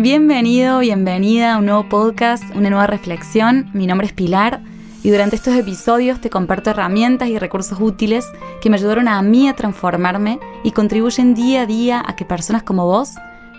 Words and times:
Bienvenido, 0.00 0.78
bienvenida 0.78 1.54
a 1.54 1.58
un 1.58 1.66
nuevo 1.66 1.88
podcast, 1.88 2.44
una 2.54 2.70
nueva 2.70 2.86
reflexión. 2.86 3.68
Mi 3.72 3.88
nombre 3.88 4.06
es 4.06 4.12
Pilar 4.12 4.60
y 5.02 5.10
durante 5.10 5.34
estos 5.34 5.56
episodios 5.56 6.20
te 6.20 6.30
comparto 6.30 6.70
herramientas 6.70 7.28
y 7.30 7.36
recursos 7.36 7.80
útiles 7.80 8.24
que 8.60 8.70
me 8.70 8.76
ayudaron 8.76 9.08
a 9.08 9.20
mí 9.22 9.48
a 9.48 9.56
transformarme 9.56 10.38
y 10.62 10.70
contribuyen 10.70 11.34
día 11.34 11.62
a 11.62 11.66
día 11.66 12.04
a 12.06 12.14
que 12.14 12.24
personas 12.24 12.62
como 12.62 12.86
vos 12.86 13.14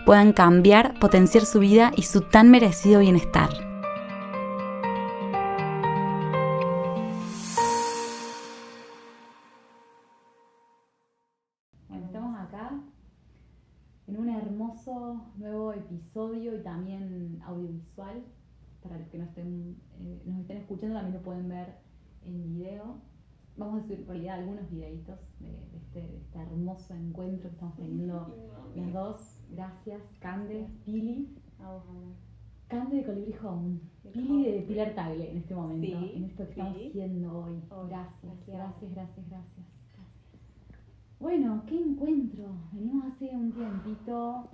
puedan 0.06 0.32
cambiar, 0.32 0.98
potenciar 0.98 1.44
su 1.44 1.58
vida 1.58 1.92
y 1.94 2.04
su 2.04 2.22
tan 2.22 2.50
merecido 2.50 3.00
bienestar. 3.00 3.69
Episodio 16.30 16.58
y 16.58 16.62
también 16.62 17.40
audiovisual. 17.44 18.22
Para 18.82 18.98
los 18.98 19.08
que 19.08 19.18
no 19.18 19.24
estén, 19.24 19.76
eh, 20.00 20.22
nos 20.24 20.38
estén 20.40 20.56
escuchando, 20.58 20.94
también 20.96 21.14
lo 21.16 21.22
pueden 21.22 21.48
ver 21.48 21.74
en 22.24 22.42
video. 22.54 22.96
Vamos 23.56 23.80
a 23.80 23.82
subir 23.84 24.00
en 24.00 24.06
realidad 24.06 24.38
algunos 24.38 24.70
videitos 24.70 25.18
de, 25.38 25.48
de 25.50 25.76
este, 25.76 26.00
de 26.00 26.16
este 26.18 26.38
hermoso 26.38 26.94
encuentro 26.94 27.50
que 27.50 27.54
estamos 27.54 27.76
teniendo 27.76 28.34
las 28.74 28.92
dos. 28.92 29.40
Gracias, 29.50 30.02
Cande, 30.20 30.66
Pili. 30.84 31.28
Cande 32.68 32.96
de 32.96 33.04
Colibri 33.04 33.34
Home, 33.44 33.80
Pili 34.12 34.44
de. 34.50 34.60
Pilar 34.62 34.94
Tagle 34.94 35.30
en 35.32 35.38
este 35.38 35.54
momento, 35.54 35.86
Sí, 36.00 36.12
en 36.14 36.24
esto 36.24 36.44
que 36.44 36.50
estamos 36.50 36.78
sí. 36.78 36.88
haciendo 36.88 37.38
hoy. 37.38 37.60
Hoy, 37.70 37.88
Gracias, 37.90 38.22
gracias. 38.22 38.56
gracias, 38.56 38.94
gracias, 38.94 39.28
gracias. 39.28 39.66
Bueno, 41.18 41.62
qué 41.66 41.78
encuentro. 41.78 42.46
Venimos 42.72 43.04
hace 43.12 43.28
un 43.36 43.52
tiempito 43.52 44.48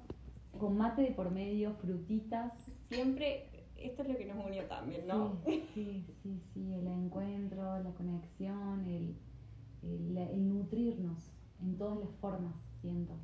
con 0.58 0.76
mate 0.76 1.02
de 1.02 1.10
por 1.12 1.30
medio, 1.30 1.72
frutitas. 1.74 2.52
Siempre, 2.88 3.66
esto 3.76 4.02
es 4.02 4.08
lo 4.08 4.16
que 4.16 4.26
nos 4.26 4.44
unió 4.44 4.64
también, 4.66 5.06
¿no? 5.06 5.32
Sí, 5.44 5.64
sí, 5.74 6.04
sí, 6.22 6.40
sí, 6.52 6.74
el 6.74 6.86
encuentro, 6.86 7.78
la 7.82 7.90
conexión, 7.94 8.84
el, 8.84 9.14
el, 9.82 10.16
el 10.16 10.48
nutrirnos 10.48 11.32
en 11.60 11.76
todas 11.76 11.98
las 11.98 12.10
formas, 12.20 12.54
siento. 12.80 13.14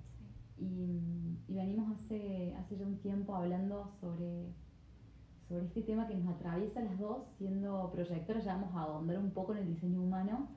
Y, 0.58 1.38
y 1.48 1.54
venimos 1.54 1.90
hace, 1.98 2.54
hace 2.56 2.76
ya 2.76 2.86
un 2.86 2.96
tiempo 2.98 3.34
hablando 3.34 3.90
sobre, 4.00 4.46
sobre 5.48 5.64
este 5.66 5.82
tema 5.82 6.06
que 6.06 6.14
nos 6.14 6.28
atraviesa 6.34 6.80
a 6.80 6.84
las 6.84 6.98
dos, 6.98 7.24
siendo 7.38 7.90
proyectoras, 7.92 8.44
ya 8.44 8.54
vamos 8.54 8.74
a 8.74 8.82
ahondar 8.82 9.18
un 9.18 9.30
poco 9.30 9.52
en 9.52 9.58
el 9.60 9.66
diseño 9.68 10.00
humano, 10.02 10.48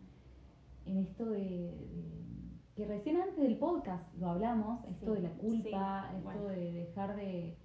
en 0.86 0.98
esto 0.98 1.26
de, 1.30 1.40
de- 1.40 2.25
que 2.76 2.86
recién 2.86 3.18
antes 3.22 3.38
del 3.38 3.58
podcast 3.58 4.14
lo 4.18 4.30
hablamos, 4.30 4.84
esto 4.86 5.14
de 5.14 5.22
la 5.22 5.30
culpa, 5.32 6.08
sí, 6.10 6.18
esto 6.18 6.24
bueno. 6.24 6.48
de 6.50 6.72
dejar 6.74 7.16
de, 7.16 7.58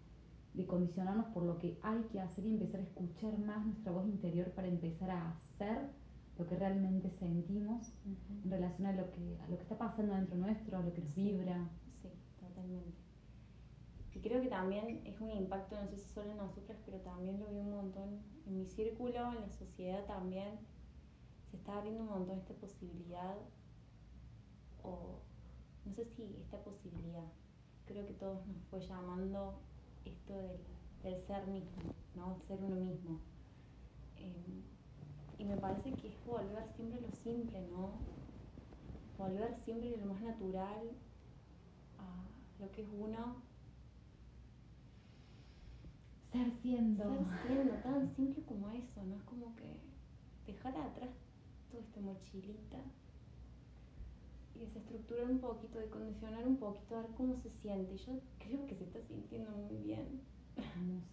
de 0.54 0.66
condicionarnos 0.66 1.26
por 1.26 1.42
lo 1.44 1.58
que 1.58 1.78
hay 1.82 2.02
que 2.12 2.20
hacer 2.20 2.46
y 2.46 2.50
empezar 2.50 2.80
a 2.80 2.84
escuchar 2.84 3.38
más 3.38 3.64
nuestra 3.66 3.90
voz 3.92 4.06
interior 4.06 4.50
para 4.52 4.68
empezar 4.68 5.10
a 5.10 5.30
hacer 5.30 5.90
lo 6.38 6.46
que 6.46 6.56
realmente 6.56 7.10
sentimos 7.10 7.92
en 8.44 8.50
relación 8.50 8.86
a 8.86 8.92
lo 8.92 9.10
que, 9.10 9.38
a 9.44 9.48
lo 9.48 9.56
que 9.56 9.62
está 9.62 9.76
pasando 9.76 10.14
dentro 10.14 10.36
nuestro, 10.36 10.78
a 10.78 10.82
lo 10.82 10.92
que 10.92 11.02
nos 11.02 11.12
Sí. 11.12 11.24
vibra. 11.24 11.68
Sí, 12.00 12.08
totalmente. 12.40 12.98
Y 14.14 14.20
creo 14.20 14.40
que 14.40 14.48
también 14.48 15.00
es 15.04 15.20
un 15.20 15.30
impacto, 15.30 15.80
no 15.80 15.86
sé 15.88 15.96
si 15.96 16.08
solo 16.08 16.30
en 16.30 16.36
nosotras, 16.38 16.78
pero 16.84 16.98
también 16.98 17.38
lo 17.40 17.46
vi 17.46 17.58
un 17.58 17.70
montón 17.70 18.20
en 18.46 18.56
mi 18.58 18.66
círculo, 18.66 19.32
en 19.32 19.40
la 19.42 19.50
sociedad 19.50 20.04
también. 20.06 20.58
Se 21.50 21.56
está 21.56 21.76
abriendo 21.78 22.02
un 22.02 22.08
montón 22.08 22.38
esta 22.38 22.54
posibilidad, 22.54 23.36
o 24.82 25.20
no 25.84 25.92
sé 25.94 26.04
si 26.04 26.36
esta 26.40 26.62
posibilidad, 26.62 27.24
creo 27.86 28.06
que 28.06 28.14
todos 28.14 28.46
nos 28.46 28.62
fue 28.70 28.80
llamando 28.80 29.60
esto 30.04 30.36
del, 30.36 30.58
del 31.02 31.20
ser 31.26 31.46
mismo, 31.46 31.82
¿no? 32.14 32.38
Ser 32.46 32.62
uno 32.62 32.76
mismo. 32.76 33.20
Eh, 34.18 34.62
y 35.38 35.44
me 35.44 35.56
parece 35.56 35.92
que 35.94 36.08
es 36.08 36.24
volver 36.24 36.68
siempre 36.76 36.98
a 36.98 37.02
lo 37.02 37.12
simple, 37.12 37.60
¿no? 37.68 37.92
Volver 39.18 39.56
siempre 39.64 39.94
a 39.94 39.98
lo 39.98 40.12
más 40.12 40.20
natural, 40.20 40.90
a 41.98 42.62
lo 42.62 42.70
que 42.72 42.82
es 42.82 42.88
uno. 42.92 43.42
Ser 46.30 46.52
siendo. 46.62 47.04
Ser 47.04 47.46
siendo 47.46 47.74
tan 47.82 48.14
simple 48.14 48.44
como 48.44 48.70
eso, 48.70 49.02
¿no? 49.04 49.16
Es 49.16 49.22
como 49.24 49.56
que 49.56 49.76
dejar 50.46 50.76
atrás 50.76 51.10
toda 51.70 51.82
esta 51.82 52.00
mochilita 52.00 52.78
y 54.60 54.64
desestructurar 54.66 55.30
un 55.30 55.38
poquito, 55.38 55.78
de 55.78 55.86
condicionar 55.88 56.46
un 56.46 56.56
poquito, 56.56 56.96
a 56.96 57.00
ver 57.02 57.10
cómo 57.16 57.36
se 57.36 57.50
siente. 57.50 57.96
Yo 57.96 58.20
creo 58.38 58.66
que 58.66 58.74
se 58.74 58.84
está 58.84 59.00
sintiendo 59.02 59.50
muy 59.52 59.76
bien. 59.78 60.20
Hermosa. 60.56 61.06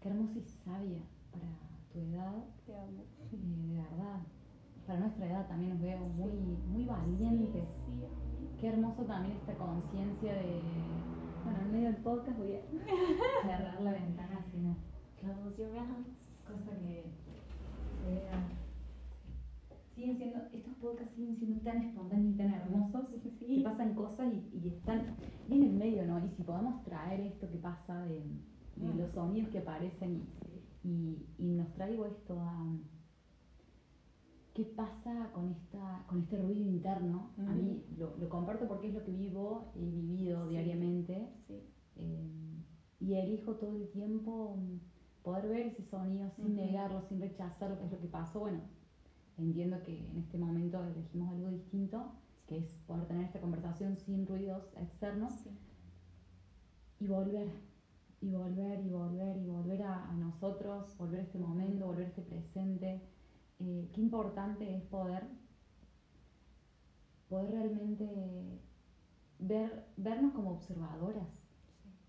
Qué 0.00 0.08
hermosa 0.08 0.38
y 0.38 0.42
sabia 0.42 1.00
para 1.30 1.46
tu 1.92 1.98
edad, 2.00 2.44
Te 2.66 2.74
amo. 2.74 3.02
eh, 3.32 3.36
de 3.36 3.74
verdad. 3.82 4.20
Para 4.86 5.00
nuestra 5.00 5.26
edad 5.26 5.46
también 5.46 5.70
nos 5.72 5.80
veo 5.82 5.98
muy, 5.98 6.32
muy 6.72 6.84
valientes. 6.86 7.68
Sí, 7.84 7.92
sí. 7.92 8.48
Qué 8.60 8.68
hermoso 8.68 9.02
también 9.04 9.36
esta 9.36 9.54
conciencia 9.54 10.32
de. 10.34 10.60
Bueno, 11.44 11.58
en 11.62 11.72
medio 11.72 11.86
del 11.92 11.96
podcast 12.02 12.38
voy 12.38 12.54
a 12.54 12.60
cerrar 13.42 13.80
la 13.82 13.92
ventana, 13.92 14.42
si 14.50 14.58
no. 14.58 14.74
Close 15.20 15.56
your 15.62 15.74
eyes. 15.76 16.06
cosa 16.46 16.70
que 16.80 17.04
se 18.04 18.10
vea. 18.10 18.59
Siguen 20.00 20.16
siendo, 20.16 20.38
estos 20.50 20.74
podcasts 20.76 21.14
siguen 21.14 21.36
siendo 21.36 21.60
tan 21.60 21.76
espontáneos 21.82 22.34
y 22.34 22.38
tan 22.38 22.54
hermosos 22.54 23.06
Sí. 23.38 23.60
pasan 23.62 23.94
cosas 23.94 24.32
y, 24.32 24.56
y 24.56 24.68
están 24.68 25.18
y 25.46 25.56
en 25.58 25.62
el 25.64 25.72
medio, 25.74 26.06
¿no? 26.06 26.24
Y 26.24 26.30
si 26.30 26.42
podemos 26.42 26.82
traer 26.84 27.20
esto 27.20 27.50
que 27.50 27.58
pasa 27.58 28.06
de, 28.06 28.22
de 28.76 28.94
los 28.94 29.10
sonidos 29.12 29.50
que 29.50 29.58
aparecen 29.58 30.26
y, 30.84 30.88
y, 30.88 31.26
y 31.36 31.52
nos 31.52 31.70
traigo 31.74 32.06
esto 32.06 32.40
a 32.40 32.66
qué 34.54 34.64
pasa 34.64 35.30
con 35.34 35.50
esta 35.50 36.04
con 36.08 36.20
este 36.22 36.38
ruido 36.40 36.62
interno. 36.64 37.32
A 37.36 37.52
mí 37.52 37.84
lo, 37.98 38.16
lo 38.16 38.28
comparto 38.30 38.66
porque 38.68 38.88
es 38.88 38.94
lo 38.94 39.04
que 39.04 39.12
vivo 39.12 39.72
y 39.76 39.80
he 39.86 39.90
vivido 39.90 40.44
Sí. 40.44 40.50
diariamente. 40.54 41.28
Sí. 41.46 41.60
Eh, 41.96 42.56
y 43.00 43.14
elijo 43.16 43.56
todo 43.56 43.76
el 43.76 43.90
tiempo 43.90 44.56
poder 45.22 45.46
ver 45.48 45.60
ese 45.66 45.82
sonido 45.82 46.30
sin 46.36 46.54
negarlo, 46.56 47.02
sin 47.02 47.20
rechazarlo, 47.20 47.78
que 47.78 47.84
es 47.84 47.92
lo 47.92 48.00
que 48.00 48.08
pasó. 48.08 48.40
Bueno, 48.40 48.60
entiendo 49.42 49.82
que 49.82 49.98
en 50.10 50.16
este 50.18 50.38
momento 50.38 50.84
elegimos 50.84 51.30
algo 51.30 51.48
distinto, 51.50 52.12
que 52.46 52.58
es 52.58 52.74
poder 52.86 53.06
tener 53.06 53.24
esta 53.24 53.40
conversación 53.40 53.96
sin 53.96 54.26
ruidos 54.26 54.64
externos 54.76 55.32
Sí. 55.34 55.50
y 57.00 57.06
volver, 57.08 57.48
y 58.20 58.30
volver, 58.32 58.80
y 58.84 58.90
volver, 58.90 59.36
y 59.38 59.46
volver 59.46 59.82
a, 59.82 60.08
a 60.10 60.14
nosotros, 60.14 60.96
volver 60.98 61.20
a 61.20 61.22
este 61.22 61.38
momento, 61.38 61.86
volver 61.86 62.04
a 62.04 62.08
este 62.08 62.22
presente. 62.22 63.00
Eh, 63.58 63.90
qué 63.94 64.00
importante 64.00 64.76
es 64.76 64.82
poder, 64.84 65.24
poder 67.28 67.50
realmente 67.52 68.60
ver, 69.38 69.86
vernos 69.96 70.32
como 70.34 70.50
observadoras 70.52 71.28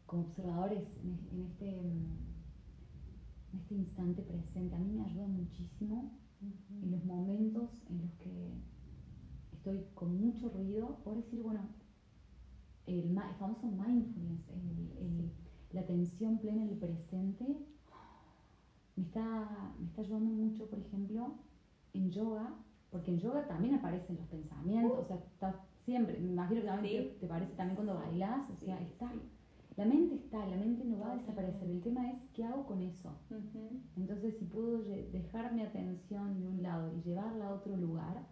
como 0.06 0.24
observadores 0.24 0.84
en, 1.04 1.12
es- 1.12 1.32
en 1.32 1.42
este, 1.42 1.70
en 1.70 3.60
este 3.60 3.76
instante 3.76 4.22
presente. 4.24 4.76
A 4.76 4.80
mí 4.80 4.92
me 4.92 5.06
ayuda 5.06 5.28
muchísimo 5.28 6.12
en 6.82 6.92
los 6.92 7.04
momentos 7.04 7.70
en 7.90 8.02
los 8.02 8.12
que 8.16 8.52
estoy 9.52 9.82
con 9.94 10.20
mucho 10.20 10.50
ruido, 10.50 10.96
poder 11.04 11.24
decir, 11.24 11.42
bueno, 11.42 11.68
el, 12.86 13.16
famoso 13.38 13.68
mindfulness, 13.68 14.48
el- 14.50 14.92
el- 14.98 15.30
la 15.72 15.82
atención 15.82 16.38
plena 16.40 16.62
en 16.64 16.70
el 16.70 16.76
presente, 16.78 17.56
me 18.96 19.04
está, 19.04 19.72
me 19.80 19.86
está 19.86 20.02
ayudando 20.02 20.30
mucho, 20.32 20.68
por 20.68 20.80
ejemplo, 20.80 21.32
en 21.94 22.10
yoga, 22.10 22.54
porque 22.90 23.12
en 23.12 23.20
yoga 23.20 23.46
también 23.48 23.74
aparecen 23.74 24.18
los 24.18 24.26
pensamientos, 24.26 24.98
o 24.98 25.04
sea, 25.04 25.16
está 25.16 25.54
siempre, 25.86 26.20
me 26.20 26.32
imagino 26.32 26.62
que 26.62 26.68
también 26.68 27.04
Sí. 27.04 27.10
te, 27.14 27.20
te 27.20 27.28
parece 27.28 27.54
también 27.56 27.76
cuando 27.76 27.96
bailas, 27.96 28.50
o 28.50 28.56
sea, 28.56 28.78
Sí, 28.78 28.84
está. 28.84 29.10
sí. 29.12 29.22
La 29.82 29.88
mente 29.88 30.14
está, 30.14 30.46
la 30.46 30.58
mente 30.58 30.86
no 30.86 31.00
va 31.00 31.12
a 31.14 31.18
desaparecer. 31.18 31.68
El 31.68 31.82
tema 31.82 32.08
es 32.12 32.20
qué 32.36 32.44
hago 32.46 32.68
con 32.68 32.84
eso. 32.84 33.18
Entonces, 33.98 34.36
si 34.38 34.46
puedo 34.46 34.84
dejar 34.84 35.56
mi 35.56 35.64
atención 35.64 36.40
de 36.40 36.48
un 36.48 36.62
lado 36.62 36.94
y 36.96 37.02
llevarla 37.02 37.48
a 37.48 37.54
otro 37.56 37.76
lugar 37.76 38.28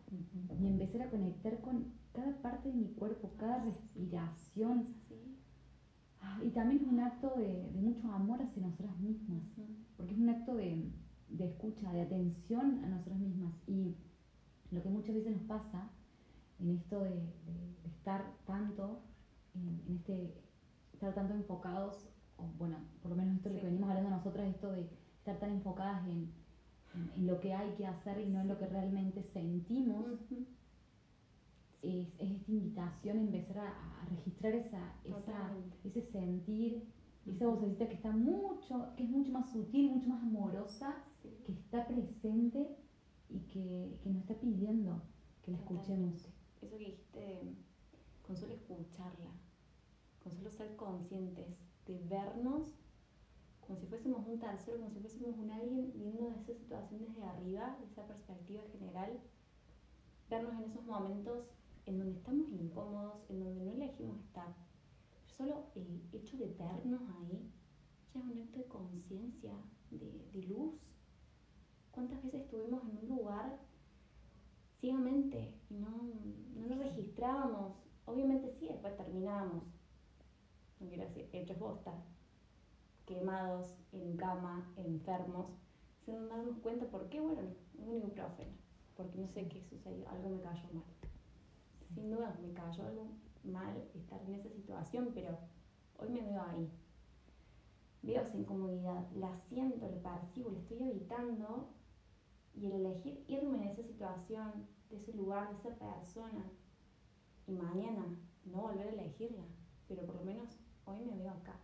y 0.61 0.67
empezar 0.67 1.01
a 1.01 1.09
conectar 1.09 1.59
con 1.61 1.91
cada 2.13 2.39
parte 2.43 2.69
de 2.69 2.75
mi 2.75 2.89
cuerpo, 2.93 3.31
cada 3.37 3.63
respiración. 3.65 4.89
Sí. 5.07 5.15
Ah, 6.21 6.39
y 6.43 6.51
también 6.51 6.83
es 6.83 6.87
un 6.87 6.99
acto 6.99 7.33
de, 7.35 7.71
de 7.71 7.81
mucho 7.81 8.11
amor 8.11 8.39
hacia 8.43 8.61
nosotras 8.61 8.99
mismas, 8.99 9.41
porque 9.97 10.13
es 10.13 10.19
un 10.19 10.29
acto 10.29 10.53
de, 10.55 10.91
de 11.29 11.45
escucha, 11.45 11.91
de 11.91 12.01
atención 12.01 12.83
a 12.85 12.89
nosotras 12.89 13.17
mismas. 13.17 13.53
Y 13.65 13.95
lo 14.69 14.83
que 14.83 14.89
muchas 14.89 15.15
veces 15.15 15.31
nos 15.35 15.47
pasa 15.47 15.89
en 16.59 16.69
esto 16.77 16.99
de, 16.99 17.09
de- 17.09 17.75
de 17.81 17.89
estar 17.89 18.23
tanto 18.45 18.99
en, 19.55 19.81
en 19.87 19.95
este 19.95 20.35
estar 20.99 21.13
tanto 21.15 21.33
enfocados 21.33 22.09
o 22.37 22.43
bueno 22.57 22.77
por 23.01 23.11
lo 23.11 23.17
menos 23.17 23.35
esto 23.37 23.49
es 23.49 23.55
lo 23.55 23.61
que 23.61 23.67
venimos 23.67 23.89
hablando 23.89 24.09
nosotras 24.11 24.47
esto 24.47 24.71
de 24.71 24.81
estar 25.19 25.39
tan 25.39 25.51
enfocadas 25.51 26.05
en, 26.07 26.31
en- 26.95 27.11
en 27.15 27.27
lo 27.27 27.39
que 27.39 27.53
hay 27.53 27.71
que 27.75 27.85
hacer 27.87 28.19
y 28.19 28.25
no 28.29 28.41
en 28.41 28.47
lo 28.49 28.57
que 28.57 28.65
realmente 28.67 29.23
sentimos 29.23 30.05
es, 31.81 32.07
es 32.19 32.31
esta 32.31 32.51
invitación 32.51 33.17
a 33.17 33.21
empezar 33.21 33.57
a, 33.59 34.01
a 34.01 34.05
registrar 34.09 34.53
esa, 34.53 34.93
esa, 35.05 35.51
ese 35.83 36.01
sentir 36.01 36.83
esa 37.25 37.45
vocecita 37.47 37.87
que 37.87 37.93
está 37.93 38.11
mucho, 38.11 38.87
que 38.97 39.03
es 39.03 39.09
mucho 39.09 39.31
más 39.31 39.51
sutil, 39.51 39.91
mucho 39.91 40.07
más 40.09 40.21
amorosa, 40.23 40.95
que 41.45 41.51
está 41.51 41.85
presente 41.87 42.75
y 43.29 43.39
que, 43.41 43.99
que 44.01 44.09
nos 44.09 44.21
está 44.21 44.33
pidiendo 44.39 44.99
que 45.43 45.51
la 45.51 45.57
escuchemos. 45.57 46.27
Eso 46.61 46.69
que 46.77 46.77
dijiste, 46.85 47.55
con 48.25 48.35
solo 48.35 48.53
escucharla, 48.53 49.29
con 50.29 50.37
solo 50.37 50.51
ser 50.51 50.75
conscientes 50.75 51.47
de 51.85 51.99
vernos 52.07 52.75
como 53.69 53.79
si 53.79 53.85
fuésemos 53.85 54.25
un 54.25 54.39
tercero, 54.39 54.79
como 54.79 54.89
si 54.89 54.99
fuésemos 54.99 55.37
un 55.37 55.51
alguien 55.51 55.93
viendo 55.93 56.27
esa 56.29 56.55
situación 56.55 57.05
desde 57.05 57.23
arriba, 57.23 57.77
esa 57.83 58.03
perspectiva 58.07 58.63
general, 58.71 59.19
vernos 60.27 60.53
en 60.53 60.71
esos 60.71 60.83
momentos 60.87 61.45
en 61.85 61.99
donde 61.99 62.17
estamos 62.17 62.49
incómodos, 62.49 63.21
en 63.29 63.39
donde 63.39 63.63
no 63.63 63.71
elegimos 63.71 64.19
estar. 64.21 64.55
solo 65.27 65.65
el 65.75 66.01
hecho 66.11 66.35
de 66.37 66.47
vernos 66.47 67.01
ahí 67.21 67.51
ya 68.11 68.19
es 68.19 68.25
un 68.25 68.41
acto 68.41 68.57
de 68.57 68.65
conciencia, 68.65 69.53
de, 69.91 70.29
de 70.33 70.47
luz. 70.47 70.73
¿Cuántas 71.91 72.23
veces 72.23 72.41
estuvimos 72.41 72.81
en 72.83 72.97
un 72.97 73.17
lugar 73.17 73.59
ciegamente 74.79 75.53
y 75.69 75.75
no, 75.75 76.09
no 76.55 76.65
lo 76.65 76.81
registrábamos? 76.81 77.75
Obviamente 78.07 78.51
sí, 78.59 78.67
después 78.67 78.97
terminábamos, 78.97 79.63
no 80.79 80.87
quiero 80.87 81.03
decir, 81.03 81.29
hechos 81.33 81.59
bosta, 81.59 81.93
quemados, 83.05 83.75
en 83.91 84.15
cama, 84.17 84.71
enfermos, 84.77 85.47
sin 86.05 86.29
darnos 86.29 86.57
cuenta 86.59 86.85
por 86.85 87.09
qué, 87.09 87.19
bueno, 87.19 87.41
un 87.77 87.93
ibuprofeno, 87.93 88.53
porque 88.95 89.17
no 89.17 89.27
sé 89.27 89.47
qué 89.47 89.61
sucedió, 89.61 90.07
algo 90.09 90.29
me 90.29 90.41
cayó 90.41 90.67
mal. 90.73 90.83
Sin 91.93 92.11
duda 92.11 92.37
me 92.41 92.53
cayó 92.53 92.85
algo 92.85 93.07
mal 93.43 93.75
estar 93.95 94.21
en 94.23 94.35
esa 94.35 94.49
situación, 94.49 95.11
pero 95.13 95.37
hoy 95.97 96.09
me 96.09 96.21
veo 96.21 96.41
ahí. 96.43 96.69
Veo 98.01 98.21
esa 98.21 98.37
incomodidad, 98.37 99.09
la 99.15 99.35
siento, 99.49 99.89
la 99.89 100.17
percibo, 100.17 100.51
la 100.51 100.59
estoy 100.59 100.89
evitando. 100.89 101.69
Y 102.55 102.65
el 102.65 102.73
elegir 102.73 103.23
irme 103.27 103.59
de 103.59 103.71
esa 103.71 103.83
situación, 103.83 104.67
de 104.89 104.97
ese 104.97 105.13
lugar, 105.13 105.49
de 105.49 105.55
esa 105.59 105.75
persona 105.77 106.45
y 107.47 107.53
mañana 107.53 108.05
no 108.45 108.61
volver 108.61 108.87
a 108.87 108.91
elegirla, 108.91 109.43
pero 109.87 110.05
por 110.05 110.15
lo 110.15 110.23
menos 110.23 110.49
hoy 110.89 111.05
me 111.05 111.17
veo 111.17 111.31
acá, 111.31 111.59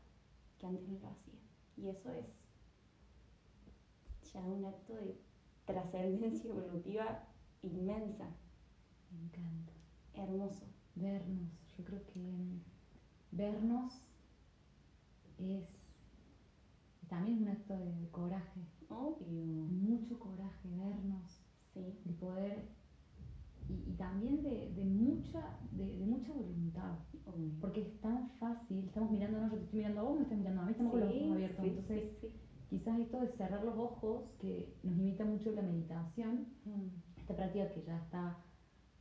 que 0.60 0.68
antes 0.68 0.88
no 0.88 1.00
lo 1.00 1.07
hacía. 1.07 1.39
Y 1.77 1.89
eso 1.89 2.12
es 2.12 2.25
ya 4.31 4.42
un 4.42 4.66
acto 4.66 4.94
de 4.94 5.18
trascendencia 5.66 6.50
evolutiva 6.50 7.24
inmensa. 7.62 8.25
Me 9.12 9.22
encanta. 9.24 9.74
Hermoso. 10.13 10.66
Vernos. 10.95 11.50
Yo 11.77 11.83
creo 11.83 12.06
que 12.07 12.62
vernos 13.31 14.01
es 15.38 15.95
también 17.10 17.44
un 17.44 17.50
acto 17.50 17.78
de 17.78 18.10
coraje. 18.12 18.62
Obvio. 18.89 19.66
Mucho 19.66 20.19
coraje, 20.19 20.69
vernos. 20.69 21.42
Sí. 21.74 22.00
De 22.06 22.13
poder. 22.13 22.68
Y, 23.68 23.94
también 23.94 24.44
de, 24.44 24.83
mucha, 24.86 25.57
de, 25.71 26.06
mucha 26.06 26.31
voluntad. 26.33 26.98
Porque 27.60 27.81
es 27.81 28.01
tan 28.01 28.30
fácil, 28.39 28.86
estamos 28.86 29.12
mirándonos, 29.12 29.51
yo 29.51 29.57
te 29.57 29.63
estoy 29.66 29.80
mirando 29.80 30.01
a 30.01 30.04
vos, 30.04 30.16
me 30.16 30.24
estás 30.24 30.38
mirando 30.38 30.62
a 30.62 30.66
mí, 30.66 30.72
estamos 30.72 30.92
con 30.92 31.01
los 31.01 31.10
ojos 31.10 31.31
abiertos. 31.31 31.66
Entonces, 31.66 32.04
quizás 32.69 33.00
esto 33.00 33.19
de 33.19 33.27
cerrar 33.30 33.63
los 33.63 33.77
ojos, 33.77 34.24
que 34.39 34.74
nos 34.83 34.98
imita 34.98 35.25
mucho 35.25 35.51
la 35.51 35.62
meditación, 35.62 36.48
mm. 36.66 37.19
esta 37.19 37.36
práctica 37.36 37.69
que 37.72 37.83
ya 37.83 37.98
está, 37.98 38.38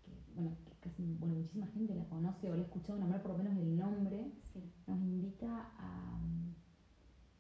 que, 0.05 0.11
bueno, 0.35 0.57
casi, 0.81 1.17
bueno, 1.19 1.35
muchísima 1.37 1.67
gente 1.69 1.95
la 1.95 2.05
conoce 2.09 2.51
o 2.51 2.55
la 2.55 2.63
ha 2.63 2.65
escuchado 2.65 2.99
nombrar 2.99 3.23
por 3.23 3.33
lo 3.33 3.39
menos 3.39 3.57
el 3.57 3.77
nombre, 3.77 4.33
nos 4.87 4.99
invita 5.01 5.71
a, 5.79 6.21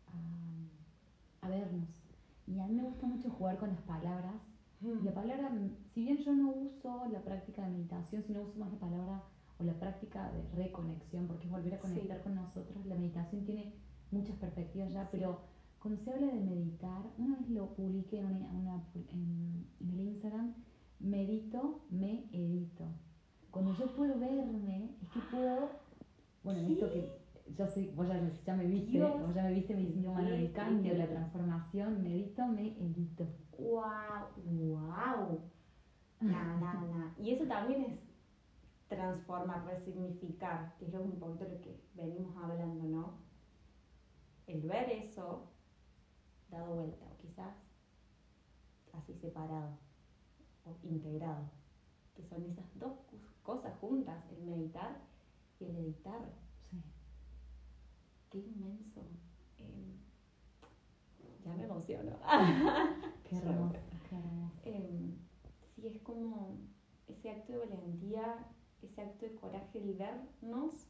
a, 0.06 1.46
a 1.46 1.48
vernos. 1.48 1.88
Y 2.46 2.58
a 2.60 2.66
mí 2.66 2.74
me 2.74 2.82
gusta 2.82 3.06
mucho 3.06 3.30
jugar 3.30 3.58
con 3.58 3.70
las 3.70 3.80
palabras. 3.82 4.34
Mm. 4.80 5.04
La 5.04 5.14
palabra, 5.14 5.50
si 5.94 6.02
bien 6.02 6.18
yo 6.18 6.34
no 6.34 6.50
uso 6.50 7.06
la 7.10 7.22
práctica 7.22 7.62
de 7.62 7.70
meditación, 7.70 8.22
sino 8.22 8.42
uso 8.42 8.58
más 8.58 8.70
la 8.70 8.78
palabra 8.78 9.22
o 9.58 9.64
la 9.64 9.74
práctica 9.74 10.30
de 10.32 10.64
reconexión, 10.64 11.26
porque 11.26 11.46
es 11.46 11.52
volver 11.52 11.74
a 11.74 11.78
conectar 11.78 12.22
con 12.22 12.34
nosotros. 12.34 12.84
La 12.86 12.96
meditación 12.96 13.44
tiene 13.44 13.72
muchas 14.10 14.36
perspectivas 14.36 14.92
ya, 14.92 15.08
pero 15.10 15.40
cuando 15.78 16.02
se 16.02 16.12
habla 16.12 16.28
de 16.28 16.40
meditar, 16.40 17.02
una 17.18 17.36
vez 17.36 17.48
lo 17.50 17.74
publiqué 17.74 18.18
en, 18.18 18.26
una, 18.26 18.82
en, 18.94 19.66
el 19.80 20.00
Instagram, 20.00 20.54
medito, 20.98 21.82
me 21.90 22.24
edito. 22.32 22.84
Cuando 23.50 23.74
yo 23.74 23.94
puedo 23.94 24.18
verme, 24.18 24.90
es 25.02 25.08
que 25.10 25.20
puedo, 25.30 25.70
bueno, 26.42 26.60
esto 26.68 26.90
que 26.90 27.24
yo 27.56 27.66
sé, 27.66 27.92
vos 27.94 28.08
ya, 28.08 28.56
me 28.56 28.66
viste, 28.66 28.98
vos 28.98 29.34
ya 29.34 29.42
me 29.42 29.52
viste 29.52 29.74
mi, 29.74 30.06
humano 30.06 30.30
del 30.30 30.52
cambio, 30.52 30.96
la 30.96 31.06
transformación, 31.06 32.02
medito, 32.02 32.46
me 32.46 32.68
edito. 32.78 33.28
¡Wow! 33.58 33.82
¡Wow! 34.46 35.40
Nah, 36.20 36.58
nah, 36.58 36.80
nah. 36.80 37.12
Y 37.18 37.32
eso 37.32 37.44
también 37.44 37.82
es 37.82 37.98
transformar, 38.94 39.66
resignificar, 39.66 40.74
que 40.78 40.86
es 40.86 40.94
un 40.94 41.18
poquito 41.18 41.44
lo 41.44 41.60
que 41.60 41.80
venimos 41.94 42.36
hablando, 42.36 42.84
¿no? 42.84 43.18
El 44.46 44.62
ver 44.62 44.90
eso 44.90 45.48
dado 46.50 46.74
vuelta, 46.74 47.04
o 47.06 47.16
quizás 47.18 47.54
así 48.92 49.14
separado 49.14 49.76
o 50.64 50.76
integrado, 50.82 51.50
que 52.14 52.24
son 52.24 52.44
esas 52.44 52.66
dos 52.78 52.92
cosas 53.42 53.76
juntas, 53.78 54.24
el 54.30 54.44
meditar 54.44 55.00
y 55.60 55.64
el 55.64 55.76
editar. 55.76 56.20
Sí. 56.70 56.82
Qué 58.30 58.38
inmenso. 58.38 59.00
Em, 59.58 59.98
ya 61.44 61.54
me 61.54 61.64
emociono. 61.64 62.18
qué 63.24 63.36
hermoso, 63.36 63.78
em, 64.64 65.16
sí, 65.74 65.86
es 65.86 66.00
como 66.02 66.58
ese 67.06 67.30
acto 67.30 67.52
de 67.52 67.66
valentía 67.66 68.53
ese 68.84 69.02
acto 69.02 69.26
de 69.26 69.34
coraje, 69.34 69.78
el 69.78 69.94
vernos 69.94 70.86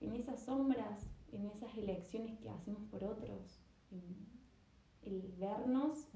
en 0.00 0.14
esas 0.14 0.42
sombras, 0.42 1.06
en 1.32 1.46
esas 1.46 1.76
elecciones 1.76 2.38
que 2.38 2.50
hacemos 2.50 2.82
por 2.90 3.04
otros, 3.04 3.60
el 5.02 5.34
vernos 5.38 6.06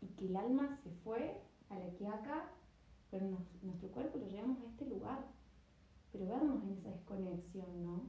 y 0.00 0.06
que 0.16 0.26
el 0.26 0.36
alma 0.36 0.78
se 0.82 0.90
fue 0.90 1.40
a 1.68 1.78
la 1.78 1.90
que 1.94 2.06
acá, 2.06 2.50
pero 3.10 3.26
nuestro 3.62 3.88
cuerpo 3.90 4.18
lo 4.18 4.28
llevamos 4.28 4.60
a 4.60 4.66
este 4.66 4.86
lugar, 4.86 5.26
pero 6.12 6.26
vernos 6.26 6.62
en 6.62 6.72
esa 6.72 6.90
desconexión, 6.90 7.82
¿no? 7.82 8.02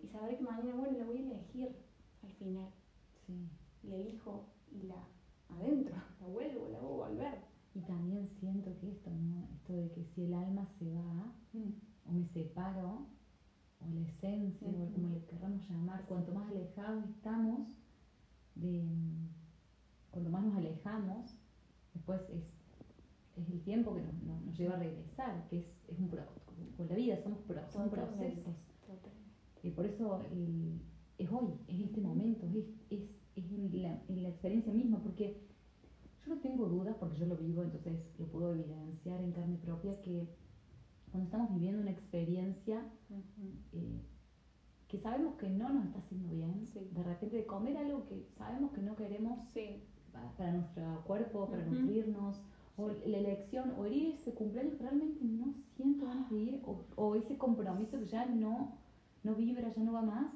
Y 0.00 0.08
saber 0.08 0.36
que 0.36 0.42
mañana, 0.42 0.74
bueno, 0.74 0.98
la 0.98 1.04
voy 1.04 1.18
a 1.18 1.20
elegir 1.20 1.76
al 2.22 2.32
final. 2.32 2.68
Sí. 3.26 3.48
La 3.84 3.96
elijo 3.96 4.46
y 4.70 4.82
la 4.86 5.06
adentro, 5.48 5.94
la 6.20 6.26
vuelvo, 6.26 6.68
la 6.68 6.80
voy 6.80 7.02
a 7.02 7.08
volver. 7.08 7.53
Y 7.74 7.80
también 7.80 8.28
siento 8.38 8.78
que 8.78 8.90
esto, 8.90 9.10
¿no? 9.10 9.48
Esto 9.54 9.72
de 9.72 9.90
que 9.90 10.04
si 10.14 10.24
el 10.24 10.34
alma 10.34 10.68
se 10.78 10.92
va, 10.92 11.34
mm. 11.52 11.72
o 12.06 12.12
me 12.12 12.26
separo, 12.28 13.06
o 13.80 13.88
la 13.92 14.00
esencia, 14.00 14.68
o 14.68 14.92
como 14.92 15.08
le 15.08 15.24
querramos 15.26 15.68
llamar, 15.68 16.06
cuanto 16.06 16.32
más 16.32 16.48
alejados 16.50 17.04
estamos, 17.08 17.76
de, 18.54 18.84
cuanto 20.10 20.30
más 20.30 20.44
nos 20.44 20.56
alejamos, 20.56 21.36
después 21.92 22.20
es, 22.30 22.44
es 23.36 23.50
el 23.50 23.60
tiempo 23.62 23.94
que 23.94 24.02
nos, 24.02 24.14
nos, 24.22 24.56
lleva 24.56 24.76
a 24.76 24.78
regresar, 24.78 25.48
que 25.48 25.58
es, 25.58 25.66
es 25.88 25.98
un 25.98 26.08
con 26.76 26.88
la 26.88 26.94
vida 26.94 27.22
somos 27.22 27.40
son 27.72 27.90
procesos. 27.90 28.54
Y 29.62 29.70
por 29.70 29.86
eso 29.86 30.20
es 31.18 31.30
hoy, 31.30 31.54
es 31.68 31.80
este 31.80 32.00
momento, 32.00 32.46
es, 32.46 32.66
es, 32.90 33.02
es 33.34 33.50
la, 33.72 34.02
en 34.08 34.22
la 34.22 34.28
experiencia 34.28 34.72
misma, 34.72 35.02
porque 35.02 35.40
yo 36.24 36.34
no 36.34 36.40
tengo 36.40 36.66
dudas 36.66 36.96
porque 36.98 37.18
yo 37.18 37.26
lo 37.26 37.36
vivo, 37.36 37.62
entonces 37.62 37.92
lo 38.18 38.26
puedo 38.26 38.52
evidenciar 38.54 39.20
en 39.20 39.32
carne 39.32 39.56
propia 39.56 40.00
que 40.00 40.28
cuando 41.10 41.26
estamos 41.26 41.54
viviendo 41.54 41.80
una 41.80 41.90
experiencia 41.90 42.82
eh, 43.72 44.00
que 44.88 44.98
sabemos 44.98 45.34
que 45.36 45.48
no 45.48 45.72
nos 45.72 45.86
está 45.86 45.98
haciendo 45.98 46.30
bien, 46.30 46.64
de 46.74 47.02
repente 47.02 47.36
de 47.36 47.46
comer 47.46 47.76
algo 47.76 48.04
que 48.06 48.26
sabemos 48.38 48.72
que 48.72 48.82
no 48.82 48.96
queremos 48.96 49.38
para, 50.36 50.52
nuestro 50.52 51.02
cuerpo, 51.04 51.48
para 51.48 51.64
nutrirnos, 51.64 52.40
o 52.76 52.88
la 52.88 53.18
elección, 53.18 53.74
o 53.78 53.86
ir 53.86 54.14
ese 54.14 54.32
cumpleaños 54.34 54.74
que 54.74 54.82
realmente 54.82 55.24
no 55.24 55.54
siento 55.76 56.06
ganas 56.06 56.30
de 56.30 56.36
ir, 56.36 56.62
o, 56.96 57.14
ese 57.14 57.36
compromiso 57.36 57.98
que 57.98 58.06
ya 58.06 58.26
no, 58.26 58.76
no 59.22 59.34
vibra, 59.34 59.72
ya 59.72 59.82
no 59.82 59.92
va 59.92 60.02
más, 60.02 60.32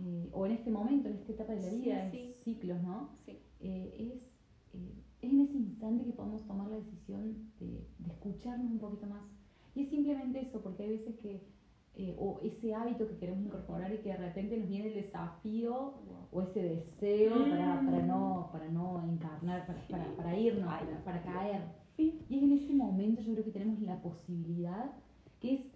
eh, 0.00 0.28
o 0.32 0.46
en 0.46 0.52
este 0.52 0.70
momento, 0.70 1.08
en 1.08 1.14
esta 1.16 1.32
etapa 1.32 1.52
de 1.54 1.62
la 1.62 1.70
vida, 1.70 2.10
en 2.12 2.32
ciclos, 2.32 2.82
¿no? 2.82 3.10
Eh, 3.26 4.12
es 4.12 4.33
es 5.22 5.32
en 5.32 5.40
ese 5.40 5.56
instante 5.56 6.04
que 6.04 6.12
podemos 6.12 6.46
tomar 6.46 6.68
la 6.68 6.76
decisión 6.76 7.52
de, 7.58 7.86
escucharnos 8.06 8.70
un 8.70 8.78
poquito 8.78 9.06
más. 9.06 9.22
Y 9.74 9.82
es 9.82 9.90
simplemente 9.90 10.40
eso, 10.40 10.60
porque 10.60 10.84
hay 10.84 10.90
veces 10.90 11.16
que, 11.16 11.42
eh, 11.96 12.16
o 12.18 12.40
ese 12.42 12.74
hábito 12.74 13.08
que 13.08 13.16
queremos 13.16 13.44
incorporar 13.44 13.92
y 13.92 13.98
que 13.98 14.10
de 14.10 14.16
repente 14.16 14.56
nos 14.56 14.68
viene 14.68 14.88
el 14.88 14.94
desafío 14.94 15.94
o 16.30 16.42
ese 16.42 16.62
deseo 16.62 17.38
para, 17.48 17.80
para, 17.80 18.06
no, 18.06 18.48
para 18.52 18.68
no 18.68 19.02
encarnar, 19.04 19.66
para, 19.66 19.86
para, 19.88 20.16
para 20.16 20.38
irnos, 20.38 20.68
para, 21.04 21.22
caer. 21.22 21.62
Y 21.96 22.08
es 22.28 22.42
en 22.42 22.52
ese 22.52 22.74
momento 22.74 23.22
yo 23.22 23.32
creo 23.32 23.44
que 23.44 23.52
tenemos 23.52 23.80
la 23.80 24.00
posibilidad, 24.02 24.90
que 25.40 25.54
es 25.54 25.66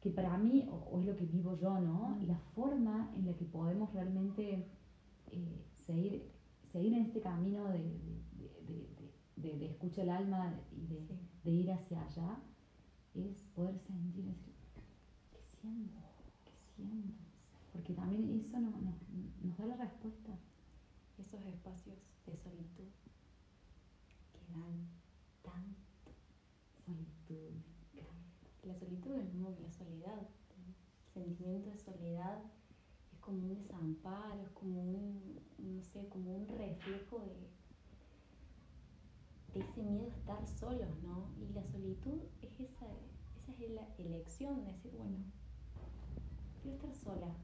que 0.00 0.10
para 0.10 0.36
mí, 0.38 0.68
o, 0.70 1.00
es 1.00 1.06
lo 1.06 1.16
que 1.16 1.24
vivo 1.24 1.56
yo, 1.56 1.80
¿no? 1.80 2.16
La 2.26 2.38
forma 2.54 3.10
en 3.16 3.26
la 3.26 3.32
que 3.32 3.44
podemos 3.44 3.92
realmente 3.92 4.66
eh, 5.32 5.64
seguir, 5.84 6.30
seguir 6.70 6.94
en 6.94 7.06
este 7.06 7.20
camino 7.20 7.64
de, 7.68 7.78
de, 7.78 8.25
de, 9.36 9.66
escucha 9.66 10.02
el 10.02 10.10
alma 10.10 10.52
y 10.72 10.86
de, 10.86 11.50
ir 11.50 11.70
hacia 11.70 12.02
allá 12.02 12.38
es 13.14 13.46
poder 13.54 13.78
sentir, 13.78 14.24
decir, 14.24 14.54
¿qué 15.32 15.42
siento? 15.60 16.00
¿Qué 16.44 16.52
siento? 16.74 17.14
Porque 17.72 17.94
también 17.94 18.28
eso 18.40 18.58
no, 18.58 18.72
nos 19.42 19.56
da 19.56 19.66
la 19.66 19.76
respuesta. 19.76 20.32
Esos 21.18 21.46
espacios 21.46 21.96
de 22.26 22.36
solitud 22.36 22.88
que 24.32 24.52
dan 24.52 24.88
tanto. 25.42 26.12
Solitud, 26.84 27.52
La 28.64 28.74
solitud 28.74 29.10
no 29.34 29.48
es 29.48 29.56
que 29.56 29.62
la 29.62 29.70
soledad. 29.70 30.28
El 31.14 31.24
sentimiento 31.24 31.70
de 31.70 31.78
soledad 31.78 32.42
es 33.12 33.18
como 33.20 33.38
un 33.38 33.54
desamparo, 33.54 34.42
es 34.42 34.50
como 34.50 34.82
un, 34.82 35.40
no 35.58 35.82
sé, 35.82 36.06
como 36.08 36.36
un 36.36 36.48
reflejo 36.48 37.20
de, 37.20 37.28
de 37.28 37.55
ese 39.60 39.82
miedo 39.82 40.06
a 40.06 40.16
estar 40.16 40.46
solos, 40.46 40.88
¿no? 41.02 41.28
Y 41.40 41.52
la 41.52 41.64
solitud 41.64 42.20
es 42.42 42.60
esa, 42.60 42.86
esa 43.48 43.64
es 43.64 43.70
la 43.70 43.86
elección 43.98 44.64
de 44.64 44.72
decir, 44.72 44.92
bueno, 44.96 45.18
quiero 46.62 46.76
estar 46.76 46.94
sola. 46.94 47.34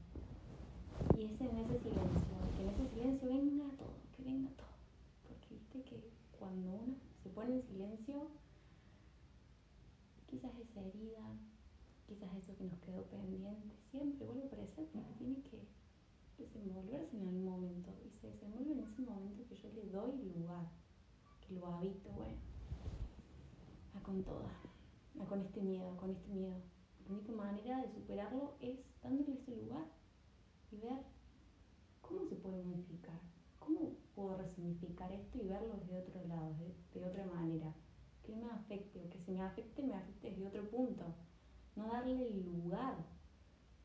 Y 1.17 1.25
es 1.25 1.41
en 1.41 1.57
ese 1.57 1.79
silencio, 1.79 2.37
que 2.55 2.63
en 2.63 2.69
ese 2.69 2.89
silencio 2.93 3.29
venga 3.29 3.65
todo, 3.77 3.93
que 4.15 4.23
venga 4.23 4.49
todo. 4.51 4.73
Porque 5.27 5.55
viste 5.55 5.81
que 5.83 6.09
cuando 6.37 6.71
uno 6.71 6.95
se 7.23 7.29
pone 7.29 7.55
en 7.55 7.63
silencio, 7.63 8.27
quizás 10.29 10.51
esa 10.59 10.81
herida, 10.81 11.23
quizás 12.07 12.35
eso 12.35 12.55
que 12.55 12.65
nos 12.65 12.79
quedó 12.79 13.03
pendiente, 13.03 13.75
siempre 13.91 14.25
vuelve 14.25 14.43
a 14.43 14.47
aparecer 14.47 14.85
porque 14.91 15.13
tiene 15.17 15.41
que 15.41 15.59
desenvolverse 16.37 17.15
en 17.15 17.23
algún 17.23 17.45
momento. 17.45 17.91
Y 18.05 18.09
se 18.19 18.27
desenvuelve 18.27 18.73
en 18.73 18.79
ese 18.79 19.01
momento 19.01 19.45
que 19.47 19.55
yo 19.55 19.69
le 19.73 19.85
doy 19.89 20.17
lugar, 20.35 20.67
lo 21.53 21.67
habito, 21.67 22.09
bueno, 22.11 22.37
a 23.95 24.03
con 24.03 24.23
toda, 24.23 24.49
a 25.19 25.25
con 25.25 25.41
este 25.41 25.61
miedo, 25.61 25.95
con 25.97 26.11
este 26.11 26.29
miedo. 26.29 26.55
La 27.07 27.13
única 27.13 27.31
manera 27.33 27.81
de 27.81 27.91
superarlo 27.91 28.55
es 28.61 28.79
dándole 29.01 29.33
ese 29.33 29.55
lugar 29.55 29.85
y 30.71 30.77
ver 30.77 31.03
cómo 32.01 32.25
se 32.25 32.35
puede 32.35 32.63
modificar, 32.63 33.19
cómo 33.59 33.95
puedo 34.15 34.37
resignificar 34.37 35.11
esto 35.11 35.37
y 35.37 35.47
verlo 35.47 35.75
desde 35.75 35.99
otro 35.99 36.27
lado, 36.27 36.55
de, 36.93 37.05
otra 37.05 37.25
manera. 37.25 37.73
Que 38.23 38.35
me 38.35 38.49
afecte 38.51 39.01
o 39.01 39.09
que 39.09 39.19
si 39.19 39.31
me 39.31 39.41
afecte, 39.41 39.83
me 39.83 39.95
afecte 39.95 40.29
desde 40.29 40.47
otro 40.47 40.69
punto. 40.69 41.03
No 41.75 41.87
darle 41.87 42.29
lugar, 42.29 42.95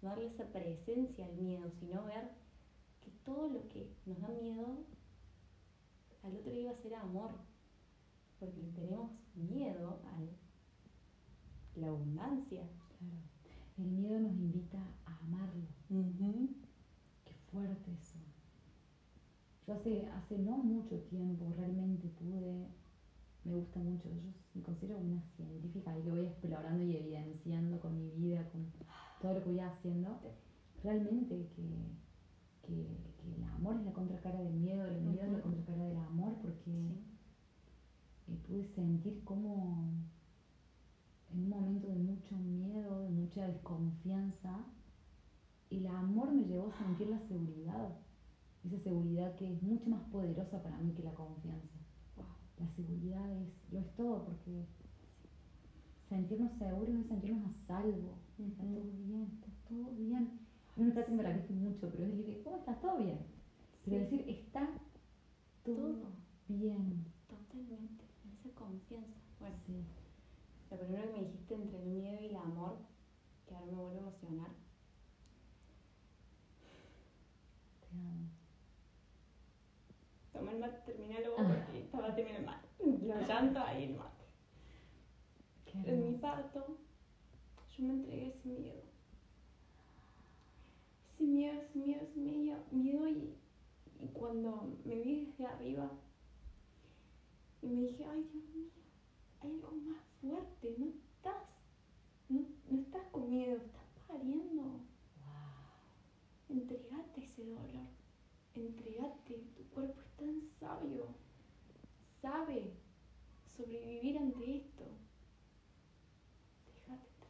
no 0.01 0.11
darle 0.11 0.27
esa 0.27 0.45
presencia 0.45 1.27
al 1.27 1.37
miedo, 1.37 1.69
sino 1.81 2.05
ver 2.05 2.31
que 3.03 3.11
todo 3.25 3.49
lo 3.49 3.69
que 3.69 3.91
nos 4.07 4.21
da 4.21 4.29
miedo 4.29 4.85
al 6.23 6.37
otro 6.37 6.53
iba 6.53 6.71
a 6.71 6.83
ser 6.83 6.95
amor, 6.95 7.33
porque 8.39 8.63
tenemos 8.75 9.11
miedo 9.35 10.01
a 10.05 11.79
la 11.79 11.89
abundancia. 11.89 12.63
El 13.77 13.87
miedo 13.87 14.21
nos 14.21 14.33
invita 14.33 14.79
a 15.07 15.17
amarlo. 15.25 15.67
Qué 17.25 17.35
fuerte 17.51 17.93
eso. 17.93 18.19
Yo 19.67 19.75
hace, 19.75 20.07
hace 20.07 20.39
no 20.39 20.57
mucho 20.57 20.99
tiempo 21.03 21.53
realmente 21.57 22.09
pude, 22.09 22.67
me 23.45 23.55
gusta 23.55 23.79
mucho, 23.81 24.09
yo 24.09 24.23
me 24.55 24.63
considero 24.63 24.99
una 24.99 25.23
científica 25.37 25.97
y 25.99 26.03
lo 26.05 26.13
voy 26.13 26.27
explorando 26.27 26.83
y 26.83 26.97
evidenciando 26.97 27.79
con 27.79 27.97
mi 27.99 28.11
vida, 28.13 28.49
con 28.51 28.67
todo 29.21 29.35
lo 29.35 29.45
que 29.45 29.51
voy 29.51 29.61
haciendo. 29.61 30.19
Realmente 30.83 31.49
que, 31.55 32.67
que, 32.67 32.87
el 33.37 33.45
amor 33.45 33.77
es 33.77 33.85
la 33.85 33.93
contracara 33.93 34.41
del 34.41 34.55
miedo, 34.55 34.87
el 34.87 35.03
miedo 35.03 35.27
es 35.27 35.33
la 35.33 35.41
contracara 35.43 35.85
del 35.85 35.99
amor, 35.99 36.35
porque 36.41 36.97
eh, 38.29 38.39
pude 38.47 38.65
sentir 38.75 39.23
cómo 39.25 39.93
en 41.33 41.43
un 41.43 41.49
momento 41.49 41.89
de 41.89 41.97
mucho 41.97 42.37
miedo, 42.37 43.03
de 43.03 43.11
mucha 43.11 43.47
desconfianza, 43.47 44.65
el 45.71 45.87
amor 45.87 46.33
me 46.33 46.45
llevó 46.45 46.69
a 46.69 46.79
sentir 46.79 47.09
la 47.09 47.21
seguridad, 47.29 47.91
esa 48.65 48.79
seguridad 48.79 49.35
que 49.37 49.53
es 49.53 49.63
mucho 49.63 49.91
más 49.91 50.03
poderosa 50.11 50.63
para 50.63 50.79
mí 50.79 50.93
que 50.93 51.03
la 51.03 51.13
confianza. 51.13 51.79
La 52.59 52.67
seguridad 52.75 53.31
es, 53.31 53.49
lo 53.71 53.79
es 53.79 53.95
todo, 53.95 54.25
porque 54.25 54.67
sentirnos 56.09 56.53
seguros 56.59 56.95
es 56.97 57.07
sentirnos 57.07 57.45
a 57.47 57.67
salvo. 57.67 58.19
Está 58.39 58.65
todo 58.65 58.83
bien, 59.07 59.31
está 59.35 59.49
todo 59.69 59.91
bien. 59.95 60.41
Una 60.77 60.93
frase 60.93 61.11
que 61.11 61.17
me 61.17 61.23
repite 61.23 61.55
mucho, 61.55 61.89
pero 61.91 62.05
es 62.05 62.19
decir, 62.19 62.43
¿cómo 62.43 62.57
está? 62.57 62.75
Todo 62.81 62.99
bien. 62.99 63.19
Pero 63.85 63.99
decir, 63.99 64.25
está 64.29 64.69
todo, 65.65 66.13
bien. 66.49 67.05
Totalmente, 67.29 68.05
confianza. 68.59 69.17
Bueno, 69.41 69.57
sí. 69.67 69.85
Lo 70.71 70.79
primero 70.79 71.03
que 71.07 71.13
me 71.13 71.25
dijiste 71.25 71.55
entre 71.55 71.83
el 71.83 71.89
miedo 71.89 72.21
y 72.21 72.27
el 72.27 72.37
amor, 72.37 72.79
que 73.47 73.55
ahora 73.55 73.67
me 73.67 73.79
vuelve 73.79 73.99
a 73.99 74.03
emocionar. 74.03 74.51
Te 77.81 77.97
amo. 77.97 78.29
Toma 80.33 80.53
el 80.53 80.59
mate, 80.59 80.93
terminalo 80.93 81.31
vos 81.31 81.41
ah. 81.41 81.65
porque 81.65 81.81
estaba 81.81 82.15
terminando 82.15 82.41
el 82.41 82.47
mate. 82.47 82.69
Los 83.07 83.29
llantos 83.29 83.63
ahí 83.65 83.85
el 83.85 83.95
mate. 83.97 84.25
En 85.85 86.05
mi 86.05 86.19
parto, 86.19 86.77
yo 87.77 87.85
me 87.85 87.95
entregué 87.95 88.29
ese 88.29 88.49
miedo. 88.49 88.83
Ese 91.15 91.25
miedo, 91.25 91.61
ese 91.63 91.79
miedo, 91.79 92.03
ese 92.03 92.21
miedo, 92.21 92.59
miedo 92.71 93.09
y, 93.09 93.35
y 94.01 94.09
cuando 94.09 94.77
me 94.85 94.97
vi 94.97 95.27
desde 95.27 95.47
arriba 95.47 95.91
y 97.63 97.67
me 97.67 97.83
dije, 97.83 98.05
ay 98.05 98.23
Dios 98.33 98.45
mío, 98.55 98.71
hay 99.41 99.53
algo 99.53 99.73
más 99.73 100.03
fuerte, 100.21 100.75
no 100.79 100.87
estás, 100.87 101.43
no, 102.29 102.47
estás 102.71 103.07
con 103.11 103.29
miedo, 103.31 103.57
estás 103.57 103.85
pariendo. 104.07 104.63
Wow. 104.63 104.81
Entregate 106.49 107.21
ese 107.21 107.45
dolor, 107.45 107.89
entregate, 108.55 109.39
tu 109.57 109.65
cuerpo 109.71 110.01
es 110.01 110.17
tan 110.17 110.43
sabio, 110.61 111.07
sabe 112.23 112.73
sobrevivir 113.57 114.19
ante 114.19 114.57
esto. 114.59 114.85
Déjate, 116.67 117.27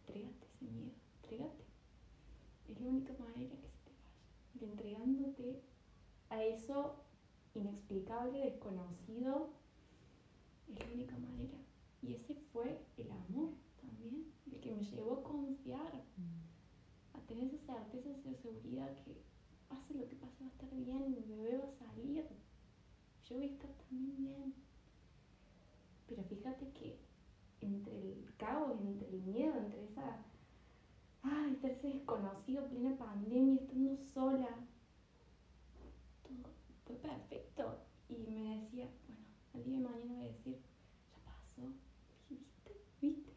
entregate, 0.00 0.34
entregate 0.34 0.46
ese 0.46 0.64
miedo, 0.64 0.92
entregate. 1.22 1.64
Es 2.68 2.80
la 2.80 2.88
única 2.88 3.12
manera 3.14 3.54
que 3.56 3.68
se 3.68 3.78
te 3.84 3.92
vaya, 3.92 4.72
entregándote 4.72 5.62
a 6.30 6.42
eso 6.42 7.05
inexplicable, 7.58 8.44
desconocido, 8.44 9.50
es 10.68 10.78
la 10.78 10.94
única 10.94 11.16
manera. 11.18 11.58
Y 12.02 12.14
ese 12.14 12.34
fue 12.52 12.80
el 12.96 13.10
amor 13.10 13.50
también, 13.80 14.32
el 14.50 14.60
que 14.60 14.72
me 14.72 14.82
llevó 14.82 15.18
a 15.18 15.22
confiar, 15.22 16.04
a 17.14 17.20
tener 17.26 17.54
esa 17.54 17.84
certeza, 17.90 18.30
esa 18.30 18.42
seguridad 18.42 18.94
que 19.04 19.16
pase 19.68 19.94
lo 19.94 20.08
que 20.08 20.16
pase 20.16 20.44
va 20.44 20.46
a 20.46 20.52
estar 20.52 20.70
bien, 20.70 21.10
mi 21.10 21.22
bebé 21.22 21.58
va 21.58 21.68
a 21.68 21.86
salir, 21.86 22.26
yo 23.28 23.36
voy 23.36 23.46
a 23.46 23.52
estar 23.52 23.70
también 23.88 24.16
bien. 24.16 24.54
Pero 26.06 26.22
fíjate 26.24 26.70
que 26.72 26.98
entre 27.60 28.12
el 28.12 28.36
caos, 28.36 28.80
entre 28.80 29.08
el 29.08 29.22
miedo, 29.22 29.56
entre 29.56 29.84
esa, 29.84 30.24
ay, 31.22 31.54
estarse 31.54 31.88
desconocido, 31.88 32.68
plena 32.68 32.96
pandemia, 32.96 33.56
estando 33.56 33.96
sola, 33.96 34.48
perfecto. 37.06 37.78
Y 38.08 38.16
me 38.30 38.60
decía, 38.60 38.88
bueno, 39.06 39.24
al 39.54 39.64
día 39.64 39.78
de 39.78 39.84
mañana 39.84 40.14
voy 40.14 40.24
a 40.24 40.32
decir, 40.32 40.58
ya 41.10 41.18
pasó, 41.24 41.72
¿Viste? 43.00 43.32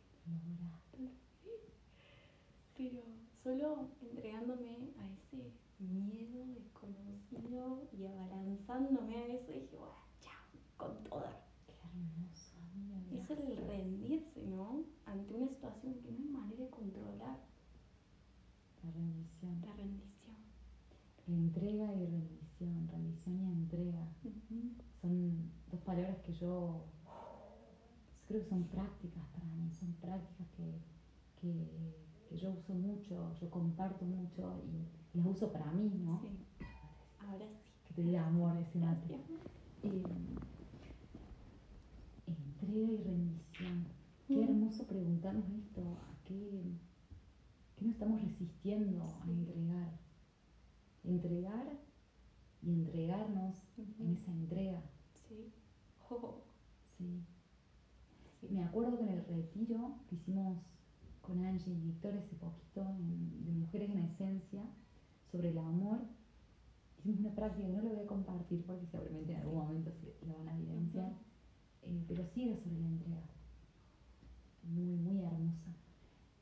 Pero 2.77 3.03
solo 3.43 3.89
entregándome 4.01 4.93
a 4.97 5.07
ese 5.11 5.51
miedo 5.79 6.45
desconocido 6.53 7.87
y 7.97 8.05
abalanzándome 8.05 9.15
a 9.15 9.27
eso, 9.27 9.51
dije, 9.51 9.75
bueno, 9.75 9.95
chao, 10.21 10.45
con 10.77 11.03
toda. 11.03 11.45
Qué 11.65 11.73
hermoso, 11.73 12.57
Eso 13.11 13.33
es 13.33 13.49
el 13.49 13.67
rendirse, 13.67 14.41
¿no? 14.47 14.83
Ante 15.05 15.33
una 15.33 15.47
situación 15.47 15.95
que 15.95 16.11
no 16.11 16.17
hay 16.19 16.29
manera 16.29 16.63
de 16.63 16.69
controlar. 16.69 17.39
La 18.83 18.91
rendición. 18.91 19.61
La 19.61 19.73
rendición. 19.73 20.09
Entrega 21.27 21.93
y 21.93 22.05
rendición, 22.05 22.38
y 23.37 23.51
entrega. 23.51 24.07
Son 25.01 25.51
dos 25.71 25.79
palabras 25.81 26.17
que 26.19 26.33
yo 26.33 26.85
creo 28.27 28.41
que 28.41 28.49
son 28.49 28.63
prácticas 28.65 29.23
para 29.33 29.45
mí, 29.55 29.71
son 29.71 29.93
prácticas 29.93 30.47
que, 30.55 30.79
que, 31.41 32.37
yo 32.37 32.51
uso 32.51 32.73
mucho, 32.73 33.33
yo 33.41 33.49
comparto 33.49 34.05
mucho 34.05 34.61
y, 34.65 35.17
las 35.17 35.25
uso 35.25 35.51
para 35.51 35.71
mí, 35.71 35.89
¿no? 36.05 36.21
Sí. 36.21 36.27
Ahora 37.19 37.47
sí. 37.47 37.71
Que 37.87 37.93
te 37.95 38.03
diga 38.03 38.27
amor 38.27 38.55
ese 38.57 38.77
mate. 38.77 39.15
Eh, 39.81 40.03
entrega 42.27 42.91
y 42.91 42.97
rendición. 42.97 43.85
Qué 44.27 44.43
hermoso 44.43 44.85
preguntarnos 44.85 45.49
esto, 45.49 45.81
a 45.81 46.23
qué, 46.27 46.61
¿Qué 47.79 47.85
nos 47.85 47.93
estamos 47.93 48.21
resistiendo 48.21 49.01
a 49.03 49.29
entregar? 49.29 49.99
Entregar 51.05 51.78
y 52.69 52.73
entregarnos 52.73 53.55
en 53.99 54.11
esa 54.15 54.31
entrega. 54.31 54.81
Sí. 55.27 55.51
Oh, 56.11 56.41
Sí. 56.97 57.21
sí. 58.41 58.47
Me 58.49 58.63
acuerdo 58.63 58.97
que 58.97 59.03
en 59.03 59.09
el 59.09 59.23
retiro 59.25 59.93
que 60.07 60.15
hicimos 60.15 60.57
con 61.21 61.39
Angie 61.39 61.71
y 61.71 61.79
Víctor 61.79 62.15
hace 62.15 62.35
poquito 62.35 62.81
en- 62.81 63.45
de 63.45 63.51
Mujeres 63.51 63.91
en 63.91 63.99
Esencia 63.99 64.63
sobre 65.31 65.49
el 65.49 65.57
amor, 65.59 65.99
hicimos 66.97 67.19
una 67.19 67.35
práctica 67.35 67.67
que 67.67 67.73
no 67.75 67.83
lo 67.83 67.89
voy 67.89 67.99
a 67.99 68.07
compartir 68.07 68.63
porque 68.65 68.87
seguramente 68.87 69.33
en 69.33 69.39
algún 69.41 69.55
momento 69.55 69.91
se 70.19 70.25
lo 70.25 70.33
van 70.37 70.47
a 70.47 70.55
evidenciar, 70.55 71.11
eh, 71.83 72.03
pero 72.07 72.25
sí 72.25 72.43
era 72.49 72.55
sobre 72.57 72.79
la 72.79 72.87
entrega. 72.87 73.27
Muy, 74.63 74.97
muy 74.97 75.19
hermosa. 75.21 75.71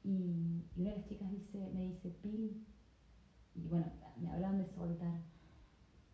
Y, 0.03 0.63
y 0.75 0.81
una 0.81 0.91
de 0.91 0.98
las 1.00 1.05
chicas 1.10 1.29
dice, 1.29 1.69
me 1.74 1.81
dice, 1.88 2.10
Pili, 2.22 2.55
y 3.55 3.67
bueno, 3.67 3.88
me 4.22 4.29
hablaban 4.29 4.60
de 4.60 4.65
soltar. 4.65 5.19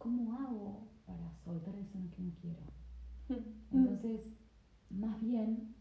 ¿Cómo 0.04 0.34
hago 0.38 0.88
para 1.06 1.34
soltar 1.34 1.76
eso 1.78 1.98
que 2.16 2.22
no 2.22 2.32
quiero? 2.42 2.64
Entonces, 3.72 4.28
más 4.90 5.20
bien, 5.22 5.74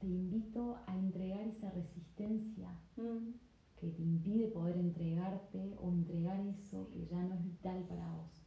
te 0.00 0.06
invito 0.06 0.78
a 0.86 0.94
entregar 0.96 1.46
esa 1.48 1.70
resistencia 1.70 2.70
Mm. 2.96 3.34
que 3.80 3.88
te 3.90 4.02
impide 4.02 4.48
poder 4.48 4.76
entregarte 4.76 5.76
o 5.80 5.90
entregar 5.90 6.40
eso 6.40 6.90
que 6.90 7.06
ya 7.06 7.22
no 7.22 7.34
es 7.34 7.44
vital 7.44 7.84
para 7.88 8.10
vos. 8.12 8.46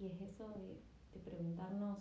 Y 0.00 0.06
es 0.06 0.20
eso 0.20 0.48
de, 0.50 0.80
de 1.12 1.20
preguntarnos, 1.20 1.98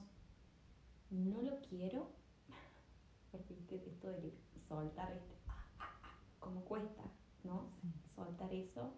no 1.10 1.42
lo 1.42 1.60
quiero, 1.62 2.12
porque 3.32 3.56
esto 3.88 4.10
de 4.10 4.34
soltar, 4.70 5.14
¿viste? 5.14 5.36
Ah, 5.48 5.56
ah, 5.80 5.86
ah, 6.04 6.16
como 6.40 6.62
cuesta, 6.66 7.04
¿no? 7.44 7.72
Sí. 7.82 7.97
Soltar 8.18 8.52
eso. 8.52 8.96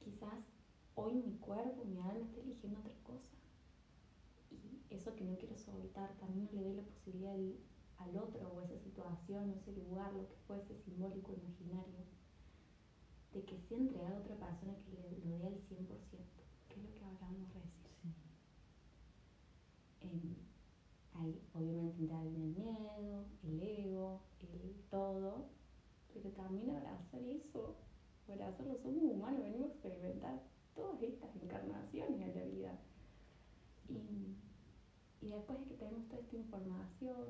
Quizás 0.00 0.40
hoy 0.96 1.14
mi 1.14 1.38
cuerpo, 1.38 1.84
mi 1.84 2.00
alma 2.00 2.26
está 2.26 2.40
eligiendo 2.40 2.80
otra 2.80 2.96
cosa. 3.04 3.36
Y 4.50 4.82
eso 4.92 5.14
que 5.14 5.24
no 5.24 5.38
quiero 5.38 5.56
soltar 5.56 6.12
también 6.18 6.48
no 6.52 6.60
le 6.60 6.70
dé 6.70 6.74
la 6.74 6.82
posibilidad 6.82 7.32
al, 7.34 7.54
al 7.98 8.16
otro 8.16 8.50
o 8.52 8.58
a 8.58 8.64
esa 8.64 8.80
situación 8.80 9.48
o 9.50 9.54
ese 9.54 9.72
lugar, 9.74 10.12
lo 10.12 10.26
que 10.26 10.34
fuese 10.48 10.76
simbólico, 10.76 11.32
imaginario, 11.32 12.00
de 13.32 13.44
que 13.44 13.60
sea 13.60 13.78
entregado 13.78 14.16
a 14.16 14.18
otra 14.18 14.36
persona 14.36 14.74
que 14.84 14.90
le, 14.90 15.30
lo 15.30 15.38
dé 15.38 15.46
al 15.46 15.54
100%, 15.54 15.86
que 16.68 16.74
es 16.74 16.82
lo 16.82 16.94
que 16.96 17.04
hablamos 17.04 17.48
recién. 17.54 17.94
Sí. 18.02 18.12
Em, 20.00 20.34
ahí 21.14 21.40
obviamente 21.54 22.02
entra 22.02 22.20
el 22.22 22.30
miedo, 22.32 23.24
el 23.44 23.62
ego, 23.62 24.20
el 24.40 24.74
todo, 24.90 25.53
pero 26.24 26.36
también 26.36 26.70
abrazar 26.70 27.20
eso, 27.20 27.76
abrazarlo, 28.32 28.78
somos 28.82 29.02
humanos, 29.02 29.42
venimos 29.42 29.68
a 29.68 29.72
experimentar 29.74 30.40
todas 30.74 31.02
estas 31.02 31.36
encarnaciones 31.36 32.18
en 32.18 32.34
la 32.34 32.44
vida. 32.44 32.78
Y, 33.90 34.34
y 35.20 35.28
después 35.28 35.60
de 35.60 35.66
que 35.66 35.74
tenemos 35.74 36.08
toda 36.08 36.22
esta 36.22 36.36
información, 36.36 37.26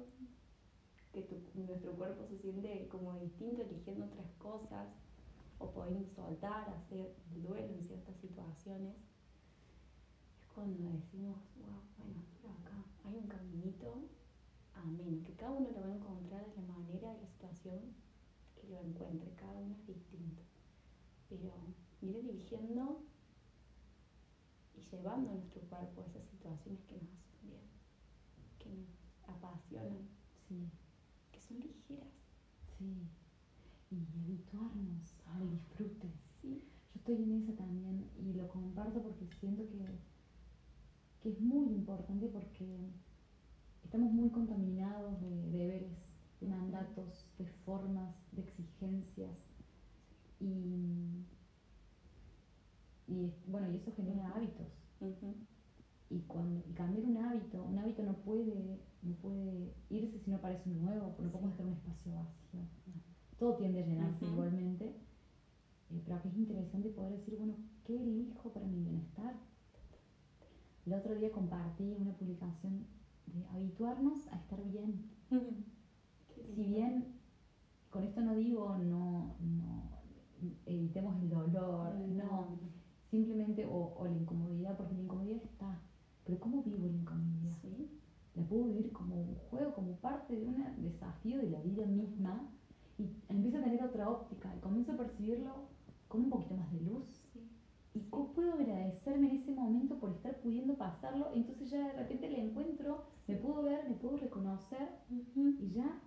que 1.13 1.27
nuestro 1.55 1.93
cuerpo 1.95 2.25
se 2.27 2.39
siente 2.39 2.87
como 2.87 3.19
distinto 3.19 3.63
eligiendo 3.63 4.05
otras 4.05 4.31
cosas, 4.39 4.87
o 5.59 5.71
podemos 5.71 6.07
soltar, 6.15 6.69
hacer 6.71 7.17
el 7.35 7.43
duelo 7.43 7.75
en 7.75 7.83
ciertas 7.83 8.17
situaciones, 8.21 8.95
es 10.39 10.47
cuando 10.55 10.89
decimos, 10.91 11.39
wow, 11.59 11.83
bueno, 11.99 12.23
acá 12.61 12.85
hay 13.07 13.17
un 13.17 13.27
caminito, 13.27 14.03
amén, 14.77 15.25
que 15.25 15.33
cada 15.33 15.51
uno 15.51 15.71
lo 15.73 15.81
va 15.81 15.87
a 15.87 15.97
encontrar 15.97 16.47
de 16.47 16.63
la 16.63 16.63
manera, 16.63 17.13
de 17.13 17.23
la 17.23 17.27
situación 17.27 18.05
que 18.55 18.67
lo 18.69 18.81
encuentre, 18.81 19.31
cada 19.37 19.59
uno 19.59 19.75
es 19.75 19.87
distinto. 19.87 20.43
Pero 21.29 21.53
ir 22.03 22.17
eligiendo 22.17 23.03
y 24.77 24.81
llevando 24.81 25.31
a 25.31 25.35
nuestro 25.35 25.61
cuerpo 25.63 26.03
a 26.03 26.07
esas 26.07 26.25
situaciones 26.29 26.81
que 26.85 26.95
nos 26.97 27.05
hacen 27.05 27.41
bien, 27.43 27.63
que 28.59 28.71
nos 28.71 29.37
apasionan, 29.37 30.09
Sí, 30.49 30.69
que 31.33 31.41
son 31.41 31.59
ligeras. 31.61 32.09
sí. 32.79 33.09
Y 33.91 34.19
habituarnos 34.25 35.15
al 35.27 35.51
disfrute. 35.51 36.09
Sí, 36.43 36.63
Yo 36.93 36.99
estoy 36.99 37.23
en 37.23 37.33
esa 37.43 37.53
también 37.55 38.11
y 38.19 38.33
lo 38.35 38.49
comparto 38.49 39.03
porque 39.03 39.27
siento 39.39 39.67
que, 39.69 39.79
que 41.21 41.31
es 41.31 41.41
muy 41.41 41.67
importante 41.73 42.27
porque 42.29 42.91
estamos 43.85 44.13
muy 44.13 44.31
contaminados 44.31 45.21
de 45.21 45.51
deberes, 45.51 46.13
de 46.41 46.49
mandatos, 46.49 47.27
de 47.39 47.47
formas, 47.65 48.24
de 48.35 48.43
exigencias 48.43 49.31
y, 50.41 51.25
y 53.07 53.33
bueno, 53.47 53.71
y 53.71 53.77
eso 53.77 53.93
genera 53.93 54.31
hábitos. 54.35 54.67
Y, 56.11 56.21
cuando, 56.21 56.63
y 56.69 56.73
cambiar 56.73 57.05
un 57.05 57.17
hábito, 57.17 57.63
un 57.65 57.79
hábito 57.79 58.03
no 58.03 58.15
puede, 58.19 58.81
no 59.03 59.15
puede 59.17 59.75
irse 59.91 60.19
si 60.19 60.31
no 60.31 60.37
aparece 60.37 60.71
uno 60.71 60.83
nuevo, 60.83 61.15
no 61.19 61.31
podemos 61.31 61.53
dejar 61.53 61.67
un 61.67 61.73
espacio 61.73 62.15
vacío. 62.15 62.61
Todo 63.39 63.57
tiende 63.57 63.83
a 63.83 63.87
llenarse 63.87 64.25
igualmente, 64.25 64.87
eh, 65.91 66.03
pero 66.05 66.17
aquí 66.17 66.29
es 66.29 66.37
interesante 66.37 66.89
poder 66.91 67.19
decir, 67.19 67.37
bueno, 67.37 67.57
¿qué 67.85 68.01
elijo 68.01 68.53
para 68.53 68.67
mi 68.67 68.81
bienestar? 68.81 69.35
El 70.87 70.95
otro 70.95 71.15
día 71.15 71.33
compartí 71.33 71.95
una 71.99 72.13
publicación 72.17 72.87
de 73.27 73.47
habituarnos 73.49 74.29
a 74.29 74.37
estar 74.37 74.63
bien. 74.71 75.11
Si 76.55 76.63
bien, 76.63 77.15
con 77.95 78.03
esto 78.03 78.21
no 78.23 78.35
digo, 78.35 78.77
no, 78.77 79.37
no 79.39 79.89
evitemos 80.67 81.15
el 81.23 81.31
dolor, 81.31 81.95
no, 81.95 82.59
simplemente, 83.09 83.65
o, 83.65 83.95
o 83.97 84.05
la 84.05 84.17
incomodidad, 84.17 84.77
porque 84.77 84.95
la 84.95 85.03
incomodidad 85.03 85.41
está. 85.45 85.81
Pero 86.25 86.41
¿cómo 86.41 86.65
vivo 86.65 86.89
la 86.89 86.93
incomodidad? 86.93 87.57
Sí, 87.63 87.89
La 88.35 88.43
puedo 88.43 88.65
vivir 88.65 88.91
como 88.91 89.15
un 89.15 89.37
juego, 89.49 89.73
como 89.75 89.93
parte 89.99 90.35
de 90.35 90.45
un 90.45 90.57
desafío 90.83 91.39
de 91.39 91.51
la 91.51 91.61
vida 91.61 91.87
misma 91.87 92.51
y 92.99 93.09
empiezo 93.29 93.59
a 93.59 93.63
tener 93.63 93.85
otra 93.85 94.11
óptica 94.11 94.53
y 94.57 94.59
comienzo 94.59 94.91
a 94.91 94.97
percibirlo 94.97 95.69
con 96.09 96.23
un 96.23 96.31
poquito 96.31 96.57
más 96.57 96.73
de 96.73 96.81
luz. 96.81 97.07
sí. 97.33 97.49
¿Y 97.95 98.01
cómo 98.11 98.33
puedo 98.33 98.55
agradecerme 98.55 99.29
en 99.31 99.37
ese 99.37 99.53
momento 99.53 100.01
por 100.01 100.11
estar 100.11 100.41
pudiendo 100.41 100.75
pasarlo? 100.77 101.31
Entonces 101.33 101.71
ya 101.71 101.87
de 101.87 101.93
repente 101.93 102.29
le 102.29 102.45
encuentro, 102.45 103.05
me 103.29 103.37
puedo 103.37 103.63
ver, 103.63 103.89
me 103.89 103.95
puedo 103.95 104.17
reconocer 104.17 104.89
y 105.09 105.71
ya, 105.71 106.03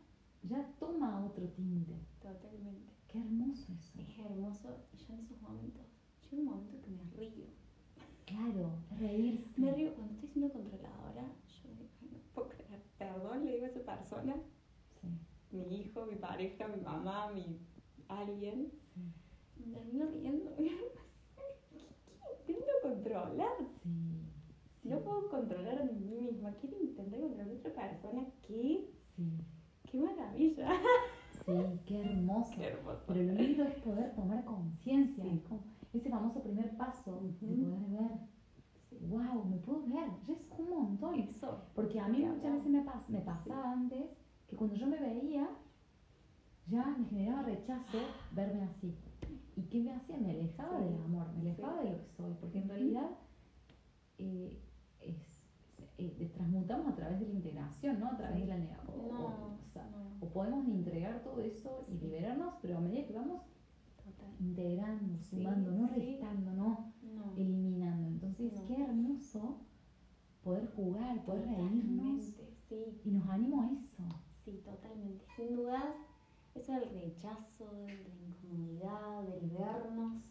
ya 0.47 0.73
toma 0.79 1.25
otro 1.25 1.47
tinte. 1.49 1.93
Totalmente. 2.21 2.93
Qué 3.07 3.19
hermoso 3.19 3.71
eso. 3.73 3.93
Es 3.99 4.17
hermoso. 4.19 4.77
Y 4.93 4.97
yo 4.97 5.13
en 5.13 5.19
esos 5.19 5.41
momentos, 5.41 5.86
llega 6.23 6.38
un 6.41 6.45
momento 6.45 6.81
que 6.81 6.89
me 6.91 7.03
río. 7.17 7.45
Claro, 8.25 8.71
reírse. 8.99 9.45
Me 9.62 9.71
río 9.73 9.93
cuando 9.95 10.13
estoy 10.13 10.29
siendo 10.29 10.51
controladora. 10.53 11.23
Yo 11.63 11.69
digo, 11.69 11.86
"Ay, 12.01 12.10
no 12.12 12.19
puedo 12.33 12.49
creer. 12.49 12.81
Perdón, 12.97 13.45
le 13.45 13.53
digo 13.53 13.65
a 13.65 13.69
esa 13.69 13.83
persona, 13.86 14.36
Sí, 15.49 15.63
mi 15.69 15.79
hijo, 15.79 16.05
mi 16.05 16.15
pareja, 16.17 16.67
mi 16.67 16.81
mamá, 16.81 17.31
mi 17.31 17.57
alguien. 18.10 18.69
sí, 18.93 19.63
Me 19.65 19.73
termino 19.77 20.05
riendo. 20.07 20.51
¿Qué 22.45 22.51
intento 22.51 22.71
controlar? 22.81 23.53
sí. 23.83 23.89
Si 24.81 24.89
no 24.89 24.99
puedo 25.01 25.29
controlar 25.29 25.81
a 25.81 25.86
mí 25.86 25.99
misma, 25.99 26.53
quiero 26.55 26.77
intentar 26.81 27.19
controlar 27.19 27.49
a 27.49 27.53
otra 27.53 27.73
persona. 27.89 28.25
¿Qué? 28.45 28.89
Sí, 29.15 29.31
¡Qué 29.91 29.97
maravilla! 30.00 30.69
sí, 31.45 31.52
qué 31.86 32.02
hermoso. 32.02 32.52
Qué 32.56 32.67
hermoso. 32.67 33.04
Pero 33.08 33.23
lo 33.23 33.34
lindo 33.34 33.63
es 33.63 33.76
poder 33.76 34.15
tomar 34.15 34.43
conciencia, 34.45 35.23
Sí. 35.23 35.41
ese 35.93 36.10
famoso 36.10 36.41
primer 36.43 36.76
paso 36.78 37.19
de 37.21 37.30
poder 37.34 37.58
ver, 37.58 38.12
Sí. 38.89 38.97
wow, 39.10 39.45
me 39.45 39.58
puedo 39.58 39.82
ver, 39.88 40.10
ya 40.28 40.34
es 40.34 40.39
un 40.58 40.69
montón. 40.69 41.19
Eso. 41.19 41.62
Porque 41.76 42.00
a 42.00 42.08
mí 42.08 42.19
muchas 42.26 42.54
veces 42.54 42.69
me, 42.69 42.84
pas- 42.86 43.08
me 43.08 43.19
pasaba 43.21 43.71
antes 43.71 44.06
que 44.47 44.56
cuando 44.56 44.76
yo 44.76 44.88
me 44.88 44.97
veía, 45.00 45.47
ya 46.69 46.86
me 46.97 47.06
generaba 47.06 47.43
rechazo 47.43 47.97
verme 48.34 48.63
así. 48.63 48.93
¿Y 49.56 49.62
qué 49.63 49.82
me 49.82 49.93
hacía? 49.93 50.17
Me 50.17 50.32
alejaba 50.32 50.78
Sí. 50.80 50.84
del 50.86 51.02
amor, 51.02 51.28
me 51.34 51.39
alejaba 51.41 51.82
Sí. 51.82 51.88
de 51.88 51.91
lo 51.93 51.97
que 52.04 52.10
soy, 52.17 52.34
porque 52.41 52.58
en 52.60 52.67
realidad 52.69 53.10
eh, 54.19 54.60
es, 55.02 55.15
eh, 56.00 56.32
transmutamos 56.36 56.88
a 56.88 56.95
través 56.95 57.19
de 57.19 57.28
la 57.28 57.34
integración, 57.34 58.00
¿no? 58.00 58.08
A 58.08 58.17
través 58.17 58.36
Sí. 58.36 58.41
de 58.41 58.47
la 58.47 58.58
negación. 58.58 59.08
No, 59.10 59.56
o 60.19 60.30
podemos 60.30 60.67
entregar 60.67 61.21
todo 61.21 61.39
eso 61.41 61.86
y 61.89 61.97
liberarnos, 61.97 62.56
pero 62.62 62.77
a 62.77 62.82
medida 62.82 63.06
que 63.06 63.13
vamos 63.13 63.41
Total. 64.03 64.34
integrando, 64.39 65.17
Sí, 65.21 65.38
sumando, 65.38 65.71
no 65.71 65.88
sí. 65.89 65.93
restando, 65.99 66.51
no 66.53 66.93
No. 67.03 67.34
eliminando. 67.36 68.08
Entonces, 68.08 68.53
No. 68.53 68.65
qué 68.65 68.84
hermoso 68.84 69.58
poder 70.43 70.71
jugar, 70.75 71.23
poder 71.25 71.45
reírnos 71.47 72.36
sí, 72.69 73.01
y 73.03 73.12
nos 73.12 73.27
animo 73.30 73.62
a 73.62 73.65
eso. 73.71 74.03
sí, 74.45 74.62
totalmente. 74.63 75.25
Sin 75.36 75.56
dudas, 75.56 75.84
eso 76.56 76.71
del 76.73 76.89
rechazo, 76.89 77.71
de 77.73 77.88
la 77.88 78.25
incomodidad, 78.27 79.23
del 79.23 79.49
vernos, 79.51 80.23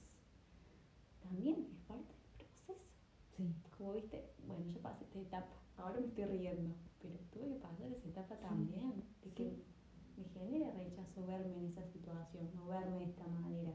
también 1.22 1.66
es 1.70 1.80
parte 1.86 2.12
del 2.12 2.46
proceso. 2.46 2.74
Sí, 3.36 3.54
Como 3.76 3.92
viste, 3.92 4.30
bueno, 4.46 4.64
yo 4.72 4.80
pasé 4.80 5.04
esta 5.04 5.20
etapa, 5.20 5.56
ahora 5.76 6.00
me 6.00 6.06
estoy 6.06 6.24
riendo, 6.24 6.74
pero 7.02 7.14
tuve 7.32 7.48
que 7.48 7.54
pasar 7.60 7.86
esa 7.92 8.08
etapa 8.08 8.36
también, 8.36 9.04
de 9.22 9.30
que 9.32 9.62
me 10.16 10.24
genera 10.30 10.70
rechazo 10.72 11.26
verme 11.26 11.56
en 11.58 11.66
esa 11.66 11.82
situación, 11.92 12.48
no 12.54 12.66
verme 12.66 12.98
de 12.98 13.04
esta 13.04 13.26
manera. 13.26 13.72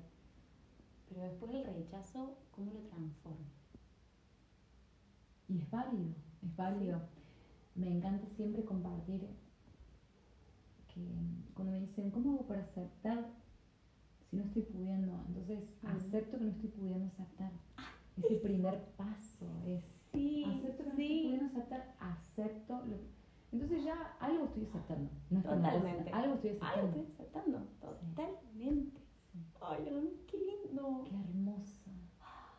Pero 1.10 1.22
después 1.22 1.52
el 1.54 1.66
rechazo, 1.66 2.38
¿cómo 2.52 2.72
lo 2.74 2.80
transformo? 2.82 3.46
Y 5.50 5.58
es 5.60 5.70
válido, 5.70 6.14
es 6.44 6.56
válido. 6.56 7.02
Me 7.76 7.90
encanta 7.92 8.28
siempre 8.36 8.64
compartir 8.64 9.28
que 10.94 11.02
cuando 11.54 11.74
me 11.74 11.82
dicen, 11.82 12.12
¿cómo 12.12 12.34
hago 12.34 12.48
para 12.48 12.62
aceptar 12.62 13.26
si 14.30 14.38
no 14.38 14.44
estoy 14.44 14.64
pudiendo? 14.64 15.14
Entonces, 15.28 15.78
acepto 15.84 16.38
que 16.38 16.44
no 16.46 16.52
estoy 16.52 16.70
pudiendo 16.70 17.06
aceptar. 17.08 17.52
Ese 18.18 18.36
primer 18.38 18.86
paso 18.98 19.48
es, 19.66 19.84
Sí, 20.12 20.44
acepto 20.44 20.84
que 20.84 20.90
no 20.90 20.96
sí. 20.96 21.04
estoy 21.04 21.24
pudiendo 21.24 21.46
aceptar, 21.46 21.96
acepto 22.00 22.86
lo 22.86 22.98
Entonces 23.52 23.84
ya 23.84 24.16
algo 24.20 24.46
estoy 24.46 24.64
aceptando. 24.64 25.10
No 25.30 25.42
Totalmente. 25.42 26.12
algo 26.12 26.36
estoy 26.36 26.52
lo 26.52 26.58
aceptando. 26.58 26.88
estoy 26.88 27.14
aceptando. 27.14 27.60
Totalmente. 27.82 29.02
Sí. 29.34 29.40
Ay, 29.62 29.86
qué 30.28 30.38
lindo. 30.38 31.04
Qué 31.04 31.16
hermoso, 31.16 31.92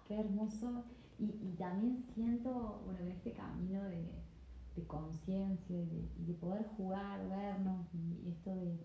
qué 0.07 0.15
hermoso. 0.21 0.85
Y, 1.19 1.25
y 1.41 1.55
también 1.59 2.05
siento, 2.15 2.83
bueno, 2.85 3.01
en 3.01 3.09
este 3.09 3.33
camino 3.33 3.83
de, 3.85 4.23
de 4.77 4.87
conciencia 4.87 5.77
y 5.77 6.09
de, 6.27 6.35
poder 6.35 6.67
jugar, 6.77 7.29
vernos 7.29 7.87
y 7.95 8.29
esto 8.29 8.55
de, 8.55 8.79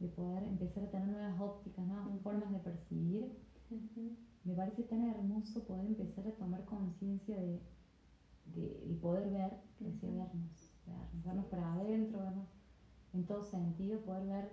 de 0.00 0.08
poder 0.08 0.42
empezar 0.44 0.84
a 0.84 0.90
tener 0.90 1.08
nuevas 1.08 1.40
ópticas, 1.40 1.86
nuevas 1.86 2.20
formas 2.22 2.50
de 2.52 2.58
percibir, 2.58 3.32
me 4.44 4.54
parece 4.54 4.82
tan 4.82 5.02
hermoso 5.02 5.64
poder 5.64 5.86
empezar 5.86 6.26
a 6.26 6.32
tomar 6.32 6.64
conciencia 6.64 7.36
de, 7.36 7.60
de, 8.54 8.96
poder 9.00 9.30
ver, 9.30 9.56
que 9.78 9.86
decía 9.86 10.08
Ujú. 10.08 10.18
vernos, 10.18 10.61
vernos, 10.86 11.24
vernos 11.24 11.46
para 11.46 11.74
adentro, 11.74 12.20
vernos 12.20 12.48
en 13.12 13.26
todo 13.26 13.42
sentido, 13.42 14.00
poder 14.04 14.26
ver 14.26 14.52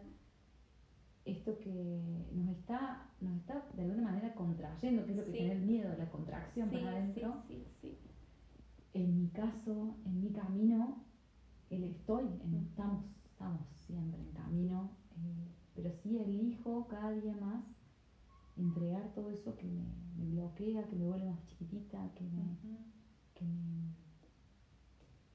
esto 1.26 1.60
que 1.60 2.30
nos 2.34 2.50
está, 2.50 3.14
nos 3.22 3.36
está 3.38 3.70
de 3.76 3.84
alguna 3.84 4.04
manera 4.04 4.34
contrayendo, 4.36 5.06
que 5.06 5.12
es 5.12 5.18
lo 5.18 5.26
que 5.26 5.32
Sí. 5.32 5.38
tiene 5.38 5.54
el 5.54 5.62
miedo, 5.66 5.96
la 5.96 6.10
contracción 6.10 6.70
Sí, 6.70 6.76
para 6.76 6.92
adentro. 6.92 7.44
sí. 7.48 7.98
En 8.94 9.18
mi 9.18 9.30
caso, 9.30 9.96
en 10.06 10.22
mi 10.22 10.32
camino, 10.32 11.04
el 11.70 11.84
estoy, 11.84 12.26
en- 12.42 12.56
Ujú. 12.56 12.66
estamos, 12.70 13.02
estamos 13.32 13.66
siempre 13.88 14.22
en 14.22 14.32
camino, 14.34 14.98
eh, 15.18 15.48
pero 15.76 15.92
sí 16.04 16.18
elijo 16.18 16.88
cada 16.88 17.12
día 17.12 17.36
más 17.36 17.64
entregar 18.58 19.14
todo 19.14 19.30
eso 19.32 19.56
que 19.58 19.68
me, 19.68 19.84
me 20.18 20.26
bloquea, 20.32 20.88
que 20.90 20.96
me 20.98 21.06
vuelve 21.06 21.28
más 21.28 21.46
chiquitita, 21.48 22.14
que 22.16 22.26
me, 22.26 22.58
que 23.36 23.46
me, 23.46 23.94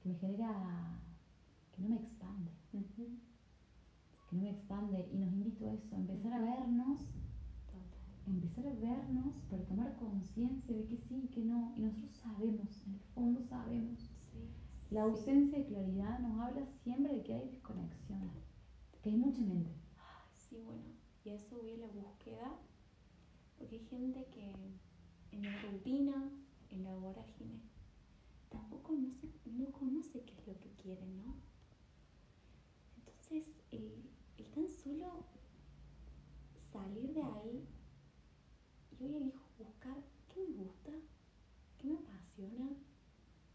que 0.05 0.09
me 0.09 0.19
genera, 0.19 0.99
que 1.71 1.81
no 1.81 1.89
me 1.89 1.95
expande, 1.95 2.51
que 2.69 4.35
no 4.35 4.43
me 4.43 4.51
expande 4.51 5.09
y 5.11 5.17
nos 5.17 5.33
invito 5.33 5.65
a 5.65 5.73
eso, 5.73 5.95
a 5.95 5.97
empezar 5.97 6.33
a 6.33 6.39
vernos, 6.41 6.99
Total. 7.65 8.27
empezar 8.27 8.67
a 8.67 8.73
vernos, 8.75 9.33
pero 9.49 9.63
tomar 9.63 9.95
conciencia 9.95 10.75
de 10.75 10.85
que 10.85 10.97
sí 10.97 11.23
y 11.23 11.27
que 11.29 11.43
no, 11.43 11.73
y 11.75 11.81
nosotros 11.81 12.15
sabemos, 12.17 12.85
en 12.85 12.93
el 12.93 12.99
fondo 13.15 13.41
sabemos. 13.41 13.99
Sí. 14.31 14.47
La 14.91 15.01
sí. 15.01 15.09
ausencia 15.09 15.57
de 15.57 15.65
claridad 15.65 16.19
nos 16.19 16.39
habla 16.39 16.67
siempre 16.83 17.15
de 17.15 17.23
que 17.23 17.33
hay 17.33 17.47
desconexión, 17.49 18.29
que 19.01 19.09
hay 19.09 19.17
mucha 19.17 19.41
mente. 19.41 19.71
Ay, 19.97 20.29
sí, 20.35 20.61
bueno. 20.63 20.83
Y 21.23 21.29
a 21.29 21.33
eso 21.33 21.57
voy 21.57 21.71
a 21.71 21.77
la 21.77 21.87
búsqueda. 21.87 22.59
Porque 23.57 23.77
hay 23.77 23.85
gente 23.85 24.27
que 24.27 24.51
en 25.31 25.43
la 25.43 25.57
rutina, 25.61 26.29
en 26.69 26.83
la 26.83 26.93
vorágine, 26.95 27.61
tampoco 28.65 28.93
no, 28.93 29.13
se, 29.13 29.27
no 29.51 29.71
conoce 29.71 30.21
qué 30.23 30.33
es 30.33 30.47
lo 30.47 30.59
que 30.59 30.69
quiere, 30.81 31.05
¿no? 31.05 31.35
Entonces, 32.97 33.43
el, 33.71 34.09
el 34.37 34.45
tan 34.51 34.67
solo 34.67 35.23
salir 36.71 37.13
de 37.13 37.21
ahí 37.21 37.67
y 38.99 39.03
hoy 39.03 39.15
elijo 39.17 39.45
buscar 39.59 39.97
qué 40.33 40.43
me 40.47 40.63
gusta, 40.63 40.91
qué 41.77 41.87
me 41.87 41.97
apasiona, 41.99 42.69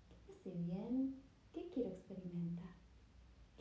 qué 0.08 0.14
me 0.26 0.32
hace 0.32 0.50
bien, 0.52 1.16
qué 1.52 1.68
quiero 1.74 1.90
experimentar. 1.90 2.76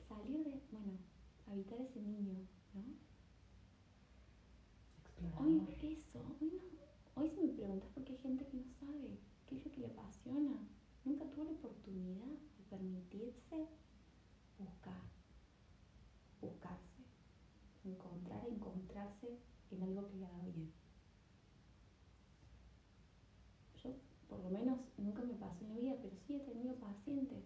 Salir 0.08 0.44
de, 0.44 0.62
bueno, 0.72 1.00
habitar 1.48 1.82
ese 1.82 2.00
niño, 2.02 2.48
¿no? 2.76 2.84
Hoy 5.36 5.58
Explorador. 5.58 5.74
eso, 5.82 6.20
hoy 6.40 6.52
no. 6.52 6.80
Hoy 7.16 7.30
si 7.32 7.42
me 7.42 7.54
preguntas 7.54 7.90
por 7.90 8.04
qué 8.04 8.14
hay 8.14 8.20
gente 8.20 8.46
que 8.46 8.58
no 8.58 8.64
sabe 8.80 9.20
qué 9.48 9.58
es 9.58 9.66
lo 9.66 9.72
que 9.72 9.82
le 9.82 9.88
apasiona, 9.88 10.68
nunca 11.06 11.26
tuvo 11.26 11.44
la 11.46 11.52
oportunidad 11.52 12.26
de 12.26 12.64
permitirse 12.70 13.68
buscar, 14.58 15.02
buscarse, 16.42 17.04
encontrar, 17.86 18.46
encontrarse 18.48 19.38
en 19.72 19.84
algo 19.84 20.08
que 20.08 20.18
le 20.18 20.26
haga 20.26 20.44
bien. 20.44 20.72
Yo, 23.84 23.96
por 24.28 24.40
lo 24.44 24.50
menos, 24.50 24.80
nunca 24.98 25.22
me 25.24 25.34
pasó 25.36 25.64
en 25.64 25.70
la 25.70 25.80
vida, 25.80 25.96
pero 26.02 26.16
sí 26.18 26.36
he 26.36 26.40
tenido 26.40 26.76
pacientes 26.76 27.44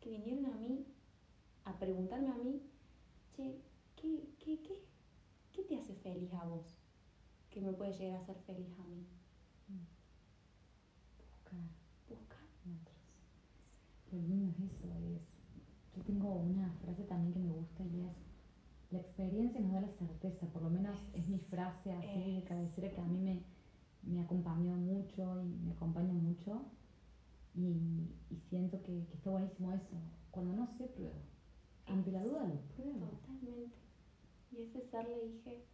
que 0.00 0.10
vinieron 0.10 0.46
a 0.46 0.54
mí 0.56 0.86
a 1.64 1.78
preguntarme 1.78 2.30
a 2.30 2.36
mí, 2.36 2.62
che, 3.36 3.60
¿qué, 3.96 4.28
qué, 4.38 4.62
qué, 4.62 4.82
qué 5.52 5.62
te 5.62 5.76
hace 5.76 5.94
feliz 5.96 6.32
a 6.34 6.44
vos? 6.44 6.78
Que 7.50 7.60
me 7.60 7.72
puede 7.72 7.92
llegar 7.92 8.18
a 8.18 8.22
hacer 8.22 8.36
feliz 8.46 8.68
a 8.78 8.84
mí. 8.84 9.06
Buscar 11.18 11.60
Buscar. 12.08 12.38
en 12.64 12.72
otros. 12.80 12.96
Lo 14.12 14.22
lindo 14.22 14.50
es 14.50 14.72
eso, 14.72 14.86
es. 14.94 15.22
Yo 15.96 16.02
tengo 16.04 16.32
una 16.34 16.70
frase 16.82 17.04
también 17.04 17.32
que 17.32 17.40
me 17.40 17.50
gusta 17.50 17.84
y 17.84 18.02
es 18.02 18.28
la 18.90 19.00
experiencia 19.00 19.60
nos 19.60 19.72
da 19.72 19.80
la 19.82 19.92
certeza, 19.92 20.46
por 20.46 20.62
lo 20.62 20.70
menos 20.70 20.98
es 21.12 21.28
mi 21.28 21.38
frase 21.38 21.92
así 21.92 22.36
de 22.36 22.44
cabecera 22.44 22.90
que 22.90 23.00
a 23.00 23.04
mí 23.04 23.18
me, 23.18 23.42
me 24.02 24.20
acompañó 24.22 24.76
mucho 24.76 25.42
y 25.42 25.58
me 25.64 25.72
acompaña 25.72 26.12
mucho 26.14 26.62
y, 27.54 28.08
y 28.30 28.36
siento 28.48 28.80
que, 28.82 29.06
que 29.06 29.14
está 29.14 29.30
buenísimo 29.30 29.72
eso. 29.72 29.96
Cuando 30.30 30.54
no 30.54 30.66
sé, 30.78 30.84
pruebo. 30.84 31.20
Ante 31.86 32.12
la 32.12 32.22
duda, 32.22 32.46
lo 32.46 32.60
pruebo. 32.74 33.06
Totalmente. 33.06 33.76
Y 34.52 34.62
ese 34.62 34.88
ser 34.90 35.08
le 35.08 35.28
dije, 35.28 35.64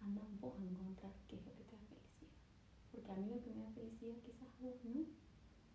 anda 0.00 0.22
vos 0.40 0.54
a 0.58 0.64
encontrar 0.64 1.12
qué 1.28 1.36
es 1.36 1.46
lo 1.46 1.52
que 1.54 1.64
te 1.64 1.76
da 1.76 1.82
felicidad. 1.86 2.32
Porque 2.90 3.12
a 3.12 3.16
mí 3.16 3.30
lo 3.30 3.42
que 3.42 3.50
me 3.54 3.62
da 3.62 3.70
felicidad 3.70 4.16
quizás 4.24 4.48
vos 4.60 4.74
no. 4.84 5.04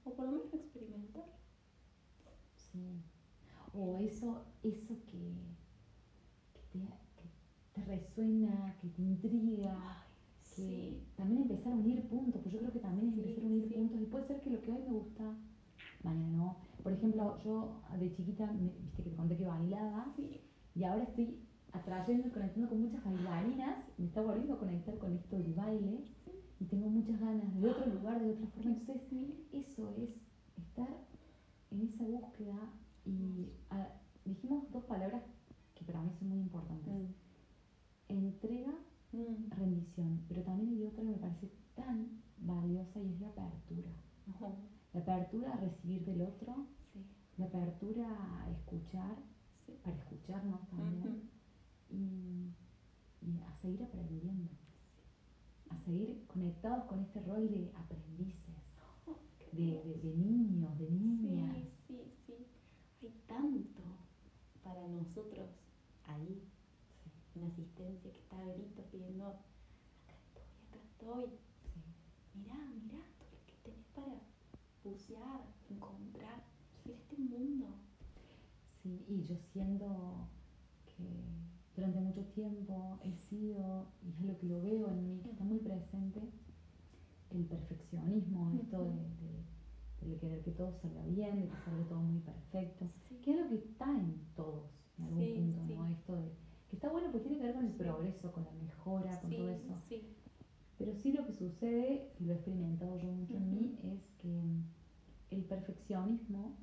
O 0.03 0.13
por 0.13 0.25
lo 0.25 0.31
menos 0.31 0.53
experimentar. 0.53 1.44
O 3.73 3.97
eso, 3.97 4.45
eso 4.63 4.95
que, 5.05 5.33
que, 6.53 6.61
te, 6.71 6.79
que 6.79 7.29
te 7.73 7.81
resuena, 7.85 8.75
que 8.81 8.87
te 8.89 9.01
intriga, 9.01 9.77
que 10.55 10.61
Sí. 10.61 11.03
también 11.17 11.41
empezar 11.41 11.73
a 11.73 11.75
unir 11.75 12.07
puntos, 12.07 12.41
pues 12.41 12.53
yo 12.53 12.59
creo 12.59 12.71
que 12.71 12.79
también 12.79 13.09
es 13.09 13.15
Sí, 13.15 13.19
empezar 13.21 13.43
a 13.43 13.47
unir 13.47 13.67
sí. 13.67 13.73
puntos 13.73 14.01
y 14.01 14.05
puede 14.05 14.27
ser 14.27 14.41
que 14.41 14.49
lo 14.51 14.61
que 14.61 14.71
hoy 14.71 14.81
me 14.83 14.91
gusta, 14.93 15.35
mañana 16.03 16.37
no. 16.37 16.55
Por 16.83 16.93
ejemplo, 16.93 17.37
yo 17.43 17.81
de 17.99 18.13
chiquita, 18.15 18.51
me- 18.51 18.71
viste 18.81 19.03
que 19.03 19.09
te 19.09 19.15
conté 19.17 19.35
que 19.37 19.45
bailaba 19.45 20.13
y 20.75 20.83
ahora 20.83 21.03
estoy 21.03 21.39
atrayendo 21.73 22.27
y 22.27 22.31
conectando 22.31 22.69
con 22.69 22.81
muchas 22.81 23.03
bailarinas, 23.03 23.75
me 23.97 24.05
está 24.05 24.21
volviendo 24.21 24.53
a 24.53 24.59
conectar 24.59 24.97
con 24.97 25.11
esto 25.13 25.35
del 25.35 25.53
baile 25.53 25.99
y 26.61 26.65
tengo 26.65 26.87
muchas 26.89 27.19
ganas 27.19 27.53
de 27.53 27.69
otro 27.69 27.85
lugar, 27.87 28.21
de 28.23 28.31
otra 28.31 28.47
forma. 28.47 28.71
Entonces, 28.71 29.33
eso 29.51 29.89
es 29.97 30.21
estar 30.55 30.87
en 31.75 31.87
esa 31.93 32.03
búsqueda 32.03 32.57
y 33.05 33.49
dijimos 34.25 34.69
dos 34.71 34.83
palabras 34.85 35.21
que 35.75 35.83
para 35.85 36.01
mí 36.01 36.11
son 36.19 36.29
muy 36.29 36.39
importantes. 36.39 36.93
Mm. 36.93 37.13
Entrega, 38.09 38.73
Mm. 39.11 39.49
rendición, 39.51 40.25
pero 40.27 40.41
también 40.43 40.69
hay 40.71 40.83
otra 40.85 41.03
que 41.03 41.09
me 41.09 41.17
parece 41.17 41.49
tan 41.75 42.21
valiosa 42.37 42.99
y 42.99 43.13
es 43.13 43.19
la 43.21 43.27
apertura. 43.29 43.91
La 44.93 44.99
apertura 44.99 45.53
a 45.53 45.57
recibir 45.57 46.03
del 46.05 46.21
otro, 46.21 46.67
Sí. 46.93 46.99
la 47.37 47.45
apertura 47.45 48.07
a 48.43 48.49
escuchar, 48.51 49.15
Sí. 49.65 49.73
para 49.83 49.95
escucharnos 49.97 50.59
también 50.69 51.29
y, 51.89 52.51
y 53.21 53.41
a 53.41 53.55
seguir 53.61 53.83
aprendiendo, 53.83 54.49
a 55.69 55.77
seguir 55.85 56.25
conectados 56.27 56.85
con 56.85 56.99
este 56.99 57.21
rol 57.21 57.49
de 57.49 57.71
aprendices, 57.75 58.55
de, 59.53 59.81
de, 59.83 59.99
de 60.03 60.15
niños, 60.17 60.77
de 60.77 60.89
niñas. 60.89 61.55
Sí, 61.87 62.01
sí, 62.27 62.33
sí. 62.99 63.07
Hay 63.07 63.13
tanto 63.27 63.81
para 64.63 64.85
nosotros 64.89 65.49
ahí. 66.07 66.41
Una 67.35 67.47
asistencia 67.47 68.04
que 68.15 68.21
está 68.21 68.37
a 68.39 68.45
gritos 68.53 68.85
pidiendo, 68.91 69.25
acá 69.27 70.13
estoy, 70.13 70.43
acá 70.67 70.79
estoy. 70.83 71.25
Sí, 71.73 72.39
Mirá, 72.39 72.55
mirá 72.81 72.99
todo 73.19 73.29
lo 73.31 73.45
que 73.45 73.53
tenés 73.63 73.85
para 73.95 74.21
bucear, 74.83 75.41
encontrar, 75.69 76.43
en 76.85 76.91
este 76.91 77.17
mundo. 77.17 77.67
sí, 78.81 79.03
y 79.07 79.23
yo 79.23 79.35
siento 79.51 80.27
que 80.85 81.07
durante 81.75 81.99
mucho 82.01 82.23
tiempo 82.25 82.99
he 83.03 83.11
sido, 83.13 83.87
y 84.03 84.09
es 84.11 84.21
lo 84.21 84.37
que 84.37 84.47
lo 84.47 84.61
veo 84.61 84.89
en 84.89 85.07
mí, 85.07 85.19
que 85.21 85.31
está 85.31 85.43
muy 85.43 85.59
presente, 85.59 86.21
el 87.31 87.45
perfeccionismo, 87.45 88.51
esto 88.61 88.83
de, 88.83 88.91
de, 90.01 90.07
de 90.13 90.17
querer 90.19 90.43
que 90.43 90.51
todo 90.51 90.71
salga 90.81 91.03
bien, 91.05 91.41
de 91.41 91.47
que 91.47 91.55
salga 91.65 91.83
todo 91.89 91.99
muy 92.01 92.19
perfecto, 92.21 92.89
Sí. 93.09 93.15
que 93.23 93.31
es 93.31 93.37
lo 93.41 93.49
que 93.49 93.55
está 93.55 93.89
en 93.91 94.21
todos, 94.35 94.69
en 94.99 95.05
algún 95.05 95.33
punto, 95.55 95.73
¿no? 95.75 95.87
Esto 95.87 96.15
de, 96.15 96.31
que 96.69 96.75
está 96.75 96.89
bueno 96.89 97.11
porque 97.11 97.27
tiene 97.27 97.41
que 97.41 97.47
ver 97.47 97.55
con 97.55 97.65
el 97.65 97.73
progreso, 97.73 98.31
con 98.31 98.43
la 98.43 98.51
mejora, 98.51 99.19
con 99.21 99.31
todo 99.31 99.49
eso. 99.49 99.75
Pero 100.77 100.93
sí 100.93 101.13
lo 101.13 101.25
que 101.25 101.33
sucede, 101.33 102.11
y 102.19 102.25
lo 102.25 102.33
he 102.33 102.35
experimentado 102.35 102.97
yo 102.97 103.11
mucho 103.11 103.37
en 103.37 103.49
mí, 103.49 103.79
es 103.83 104.01
que 104.21 104.41
el 105.31 105.43
perfeccionismo 105.45 106.57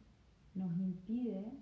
nos 0.55 0.77
impide 0.77 1.53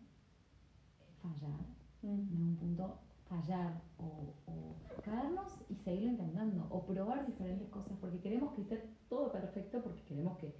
fallar, 1.22 1.60
en 2.02 2.10
algún 2.10 2.56
punto 2.56 2.98
fallar 3.30 3.80
o, 3.98 4.34
o, 4.50 4.76
caernos 5.04 5.52
y 5.68 5.76
seguirlo 5.76 6.10
intentando 6.10 6.66
o 6.68 6.84
probar 6.84 7.24
diferentes 7.26 7.68
cosas 7.68 7.96
porque 8.00 8.18
queremos 8.18 8.52
que 8.54 8.62
esté 8.62 8.90
todo 9.08 9.30
perfecto 9.30 9.80
porque 9.82 10.02
queremos 10.02 10.36
que 10.38 10.52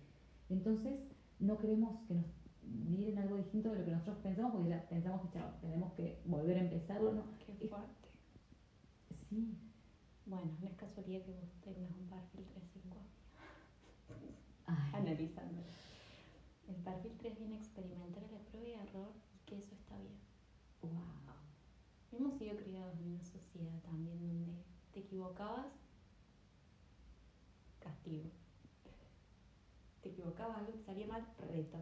entonces 0.49 1.01
no 1.41 1.59
queremos 1.59 1.99
que 2.07 2.15
nos 2.15 2.27
digan 2.63 3.25
algo 3.25 3.37
distinto 3.37 3.71
de 3.71 3.81
lo 3.81 3.85
que 3.85 3.91
nosotros 3.91 4.19
pensamos 4.23 4.53
porque 4.53 4.69
ya 4.69 4.89
pensamos 4.89 5.21
que 5.23 5.39
chao, 5.39 5.51
tenemos 5.61 5.93
que 5.95 6.23
volver 6.25 6.59
a 6.59 6.61
empezarlo 6.61 7.13
¿no? 7.13 7.25
qué 7.45 7.53
fuerte 7.67 8.09
sí 9.29 9.59
bueno 10.27 10.53
que 11.19 11.33
vos 11.33 11.51
tengas 11.61 11.91
un 11.91 12.09
perfil 12.09 12.47
3-5 14.67 14.77
analizando 14.95 15.63
el 16.69 16.77
perfil 16.77 17.17
3 17.19 17.39
viene 17.39 17.57
a 17.57 17.59
experimentar 17.59 18.23
la 18.31 18.39
prueba 18.39 18.69
y 18.69 18.73
error 18.75 19.13
y 19.35 19.39
que 19.47 19.59
eso 19.59 19.75
está 19.75 19.97
bien 19.99 20.19
wow 20.83 21.21
Hemos 22.13 22.35
sido 22.39 22.57
criados 22.57 22.93
en 22.99 23.15
una 23.15 23.25
sociedad 23.25 23.81
también 23.83 24.19
donde 24.19 24.65
te 24.93 24.99
equivocabas, 25.01 25.67
castigo. 27.79 28.31
Te 30.03 30.09
equivocabas, 30.09 30.59
algo 30.59 30.73
te 30.73 30.83
salía 30.83 31.07
mal, 31.07 31.25
reto. 31.39 31.79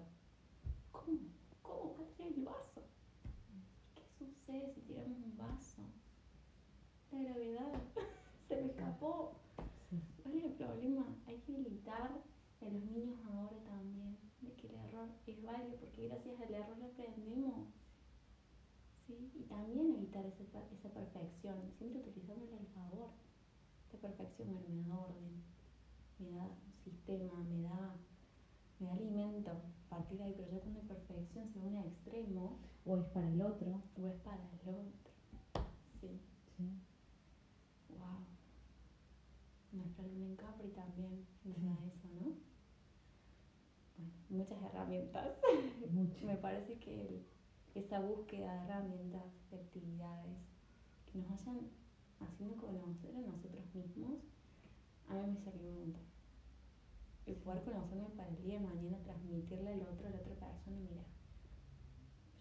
¿Cómo? 0.92 1.18
¿Cómo 1.62 1.96
va 1.96 2.04
a 2.04 2.08
tirar 2.08 2.32
el 2.32 2.44
vaso? 2.44 2.82
¿Qué 3.94 4.02
sucede 4.18 4.70
si 4.74 4.82
tiramos 4.82 5.16
un 5.16 5.38
vaso? 5.38 5.82
La 7.10 7.22
gravedad. 7.22 7.72
Se 8.48 8.56
me 8.56 8.66
escapó. 8.66 9.32
¿Cuál 10.22 10.38
es 10.38 10.44
el 10.44 10.52
problema? 10.52 11.06
Hay 11.26 11.36
que 11.38 11.54
habilitar 11.54 12.10
a 12.60 12.64
los 12.64 12.82
niños 12.84 13.18
ahora 13.26 13.56
también 13.64 14.16
de 14.40 14.52
que 14.54 14.68
el 14.68 14.74
error 14.74 15.08
es 15.26 15.42
válido 15.42 15.76
porque 15.76 16.08
gracias 16.08 16.40
al 16.40 16.54
error 16.54 16.76
aprendemos. 16.82 17.68
Y 19.08 19.42
también 19.48 19.94
evitar 19.94 20.24
esa, 20.26 20.42
esa 20.44 20.88
perfección, 20.90 21.56
siempre 21.78 22.02
utilizamos 22.02 22.48
el 22.60 22.66
favor. 22.74 23.08
Esta 23.86 24.08
perfección 24.08 24.48
me 24.68 24.88
da 24.88 24.98
orden, 24.98 25.42
me 26.18 26.30
da 26.32 26.48
sistema, 26.84 27.32
me 27.44 27.62
da, 27.62 27.96
me 28.78 28.86
da 28.86 28.92
alimento. 28.92 29.50
A 29.86 29.96
partir 29.96 30.18
de 30.18 30.24
ahí, 30.24 30.34
pero 30.36 30.50
ya 30.50 30.60
cuando 30.60 30.82
la 30.82 30.88
perfección 30.88 31.50
se 31.52 31.58
une 31.58 31.78
a 31.78 31.86
extremo. 31.86 32.58
O 32.84 32.96
es 32.98 33.04
para 33.06 33.28
el 33.28 33.40
otro. 33.40 33.82
O 33.96 34.06
es 34.06 34.20
para 34.20 34.42
el 34.42 34.68
otro. 34.68 34.92
Sí. 36.00 36.20
Sí. 36.56 36.64
Wow. 37.98 38.26
Luna 40.18 40.30
en 40.30 40.36
Capri 40.36 40.68
también 40.68 41.26
da 41.44 41.72
eso, 41.86 42.08
¿no? 42.14 42.36
Bueno, 43.96 44.12
muchas 44.28 44.62
herramientas. 44.62 45.38
Mucho. 45.90 46.26
me 46.26 46.36
parece 46.36 46.78
que 46.78 47.00
el 47.00 47.26
esa 47.78 48.00
búsqueda 48.00 48.52
de 48.52 48.64
herramientas, 48.64 49.22
de 49.50 49.56
actividades 49.56 50.38
que 51.06 51.18
nos 51.18 51.28
vayan 51.28 51.70
haciendo 52.20 52.56
conocer 52.56 53.14
a 53.14 53.20
nosotros 53.20 53.64
mismos, 53.74 54.18
a 55.08 55.14
mí 55.14 55.26
me 55.26 55.40
sirvió 55.40 55.70
un 55.70 55.76
montón. 55.76 56.02
El 57.26 57.36
poder 57.36 57.62
conocerme 57.62 58.08
para 58.16 58.30
el 58.30 58.42
día 58.42 58.58
de 58.58 58.66
mañana, 58.66 58.98
transmitirle 59.04 59.74
al 59.74 59.82
otro, 59.82 60.08
a 60.08 60.10
la 60.10 60.16
otra 60.16 60.34
persona, 60.34 60.76
mira, 60.80 61.04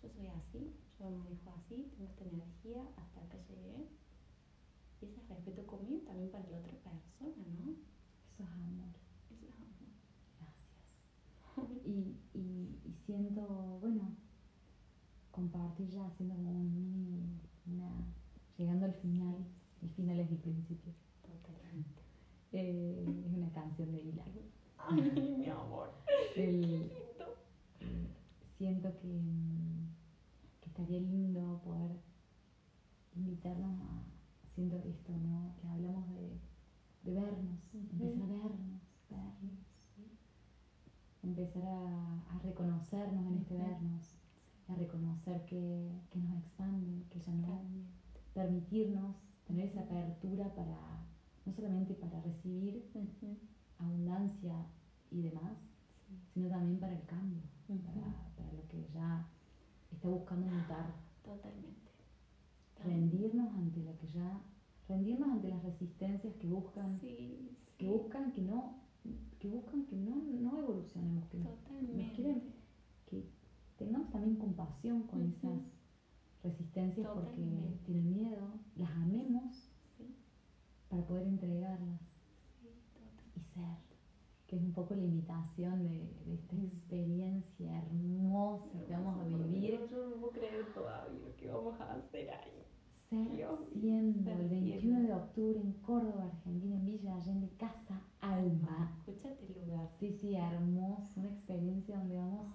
yo 0.02 0.10
soy 0.10 0.28
así, 0.28 0.74
yo 0.98 1.10
me 1.10 1.18
manejo 1.18 1.52
así, 1.52 1.92
tengo 1.92 2.10
esta 2.10 2.24
energía, 2.24 2.84
hasta 2.96 3.22
acá 3.22 3.38
llegué. 3.50 3.88
Y 5.02 5.06
ese 5.06 5.22
es 5.22 5.30
respeto 5.30 5.68
conmigo 5.68 6.02
también 6.06 6.32
para 6.32 6.50
la 6.50 6.58
otra 6.58 6.76
persona, 7.20 7.54
¿no? 7.66 7.72
Eso 7.72 8.44
es 8.44 8.50
amor. 8.50 8.90
Eso 9.32 9.46
es 9.48 9.56
amor. 9.56 9.92
Gracias. 10.40 11.82
y, 11.86 12.16
y, 12.34 12.80
y 12.86 12.96
siento, 13.06 13.80
bueno, 13.82 14.16
compartir 15.32 15.90
ya 15.90 16.06
haciendo 16.08 16.36
como 16.36 16.52
un 16.52 17.40
una, 17.68 17.90
llegando 18.58 18.86
al 18.86 18.94
final, 18.94 19.36
el 19.82 19.90
final 19.90 20.20
es 20.20 20.32
el 20.32 20.38
principio. 20.38 20.94
Totalmente. 21.22 22.02
Eh, 22.54 23.04
es 23.28 23.34
una 23.34 23.52
canción 23.52 23.92
de 23.92 24.04
Dylan. 24.04 24.26
Ay, 24.78 25.36
mi 25.38 25.50
amor. 25.50 25.92
El, 26.38 26.62
lindo. 26.62 27.36
siento 28.58 28.98
que, 29.00 29.22
que, 30.62 30.70
estaría 30.70 31.02
lindo 31.02 31.62
poder 31.66 31.92
invitarnos 33.18 33.82
a, 33.82 34.02
siento 34.56 34.78
esto, 34.78 35.12
¿no? 35.18 35.54
Que 35.62 35.68
hablamos 35.68 36.10
de, 36.16 36.40
de 37.08 37.20
vernos, 37.22 37.60
empezar 37.74 38.22
a 38.22 38.28
vernos, 38.28 38.82
vernos, 39.10 39.60
empezar 41.24 41.64
a, 41.64 42.36
a 42.36 42.40
reconocernos 42.40 43.26
en 43.28 43.38
este 43.38 43.56
vernos 43.56 44.18
a 44.68 44.76
reconocer 44.76 45.46
que, 45.46 45.90
que 46.12 46.20
nos 46.20 46.38
expande, 46.38 47.04
que 47.10 47.20
ya 47.20 47.32
no 47.34 47.62
permitirnos 48.34 49.16
tener 49.46 49.70
esa 49.70 49.82
apertura 49.82 50.54
para, 50.54 51.06
no 51.46 51.54
solamente 51.54 51.94
para 51.94 52.22
recibir 52.22 52.84
abundancia 53.80 54.66
y 55.10 55.22
demás, 55.22 55.54
sino 56.34 56.50
también 56.50 56.80
para 56.80 56.94
el 56.94 57.06
cambio, 57.06 57.42
para, 57.68 58.12
para, 58.36 58.52
lo 58.54 58.68
que 58.68 58.86
ya 58.94 59.26
está 59.92 60.10
buscando 60.10 60.48
mutar. 60.48 60.94
Totalmente. 61.24 61.92
Rendirnos 62.84 63.54
ante 63.54 63.80
lo 63.84 63.98
que 63.98 64.08
ya, 64.08 64.42
rendirnos 64.88 65.30
ante 65.30 65.50
las 65.50 65.64
resistencias 65.64 66.34
que 66.36 66.48
buscan, 66.48 67.00
que 67.00 67.88
buscan 67.88 68.32
que 68.32 68.42
no, 68.42 68.76
que 69.40 69.48
buscan 69.48 69.86
que 69.86 69.96
no, 69.96 70.16
no 70.16 70.60
evolucionemos, 70.60 71.28
que 71.30 71.38
nos, 71.38 71.54
nos 71.72 72.12
quieren 72.14 72.44
que 73.06 73.24
tengamos 73.78 74.10
también 74.12 74.36
compasión 74.36 75.04
con 75.04 75.22
esas 75.24 75.62
resistencias 76.44 77.08
porque 77.14 77.42
tienen 77.86 78.14
miedo, 78.14 78.48
las 78.76 78.92
amemos 78.92 79.70
para 80.90 81.06
poder 81.06 81.28
entregarlas 81.28 82.02
y 83.36 83.42
ser, 83.42 83.78
que 84.48 84.56
es 84.56 84.62
un 84.62 84.72
poco 84.72 84.96
la 84.96 85.04
invitación 85.04 85.84
de, 85.84 86.34
esta 86.34 86.56
experiencia 86.56 87.78
hermosa 87.80 88.70
que 88.86 88.94
vamos 88.94 89.20
a 89.20 89.24
vivir. 89.26 89.80
Yo 89.92 90.08
no 90.08 90.16
puedo 90.16 90.32
creer 90.32 90.74
todavía 90.74 91.20
lo 91.20 91.36
que 91.36 91.48
vamos 91.50 91.80
a 91.80 91.94
hacer 91.94 92.30
ahí. 92.30 92.67
Ser 93.10 93.48
siendo 93.72 94.32
el 94.32 94.50
21 94.50 95.00
de 95.04 95.14
octubre 95.14 95.58
en 95.62 95.72
Córdoba, 95.76 96.26
Argentina, 96.26 96.76
en 96.76 96.86
Villa 96.86 97.16
Allende, 97.16 97.50
Casa 97.58 98.02
Alma. 98.20 98.98
Escúchate 98.98 99.46
el 99.46 99.66
lugar. 99.66 99.90
Sí, 99.98 100.12
sí, 100.12 100.36
hermoso, 100.36 101.22
una 101.22 101.30
experiencia 101.30 102.00
donde 102.00 102.18
vamos 102.18 102.50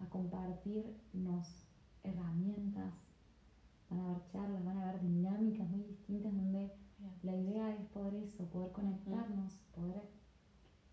a 0.00 0.06
compartirnos 0.06 1.66
herramientas, 2.04 2.94
van 3.90 4.00
a 4.00 4.04
haber 4.06 4.26
charlas, 4.28 4.64
van 4.64 4.78
a 4.78 4.88
haber 4.88 5.02
dinámicas 5.02 5.68
muy 5.68 5.82
distintas 5.82 6.34
donde 6.34 6.72
la 7.22 7.36
idea 7.36 7.74
es 7.74 7.84
poder 7.88 8.14
eso, 8.14 8.46
poder 8.46 8.72
conectarnos, 8.72 9.58
poder, 9.74 10.08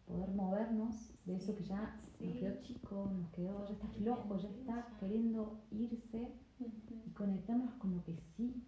poder 0.07 0.29
movernos 0.31 1.13
de 1.23 1.37
eso 1.37 1.55
que 1.55 1.63
ya 1.63 2.01
nos 2.19 2.35
quedó 2.35 2.61
chico, 2.63 3.09
nos 3.13 3.29
quedó, 3.29 3.65
ya 3.65 3.75
está 3.75 3.87
flojo, 3.87 4.37
ya 4.37 4.49
está 4.49 4.97
queriendo 4.99 5.61
irse 5.71 6.33
y 6.59 7.11
conectarnos 7.11 7.75
con 7.75 7.95
lo 7.95 8.03
que 8.03 8.17
sí. 8.35 8.61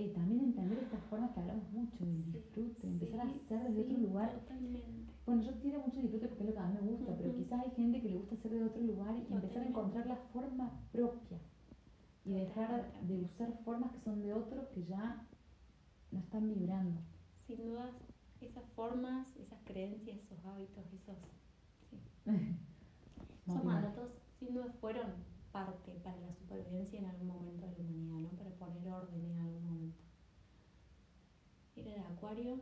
Y 0.00 0.08
también 0.14 0.40
entender 0.40 0.78
estas 0.78 1.02
formas 1.10 1.30
que 1.32 1.40
hablamos 1.40 1.70
mucho 1.72 1.96
del 2.00 2.32
disfrute, 2.32 2.86
empezar 2.86 3.20
a 3.20 3.24
hacer 3.24 3.68
desde 3.68 3.82
otro 3.82 3.98
lugar. 3.98 4.40
Bueno, 5.26 5.42
yo 5.42 5.52
tiro 5.54 5.80
mucho 5.80 6.00
disfrute 6.00 6.26
porque 6.28 6.44
es 6.44 6.48
lo 6.48 6.54
que 6.54 6.60
a 6.60 6.66
mí 6.68 6.78
me 6.80 6.90
gusta, 6.92 7.16
pero 7.18 7.34
quizás 7.34 7.60
hay 7.60 7.70
gente 7.72 8.00
que 8.00 8.08
le 8.08 8.16
gusta 8.16 8.34
hacer 8.34 8.50
de 8.52 8.64
otro 8.64 8.82
lugar 8.82 9.14
y 9.28 9.32
empezar 9.32 9.62
a 9.62 9.66
encontrar 9.66 10.06
la 10.06 10.16
forma 10.32 10.80
propia 10.90 11.38
y 12.24 12.32
dejar 12.32 12.90
de 13.02 13.20
usar 13.20 13.52
formas 13.64 13.92
que 13.92 14.00
son 14.00 14.22
de 14.22 14.32
otros 14.32 14.68
que 14.68 14.84
ya 14.84 15.26
no 16.12 16.18
están 16.18 16.48
vibrando. 16.48 17.00
Sin 17.46 17.62
dudas, 17.62 17.90
esas 18.40 18.64
formas, 18.70 19.36
esas 19.36 19.58
creencias, 19.64 20.16
esos 20.18 20.42
hábitos, 20.46 20.84
esos, 20.94 21.18
esos 23.46 23.64
mandatos, 23.64 24.12
sin 24.38 24.54
duda 24.54 24.72
fueron 24.80 25.30
parte 25.52 25.92
para 26.04 26.16
la 26.20 26.32
supervivencia 26.32 26.98
en 26.98 27.06
algún 27.06 27.28
momento 27.28 27.66
de 27.66 27.72
la 27.72 27.78
humanidad, 27.78 28.20
¿no? 28.20 28.28
Para 28.30 28.50
poner 28.50 28.88
orden 28.88 29.24
en 29.24 29.38
algún 29.38 29.64
momento. 29.64 29.79
Era 31.80 31.94
el 31.94 32.12
acuario. 32.12 32.60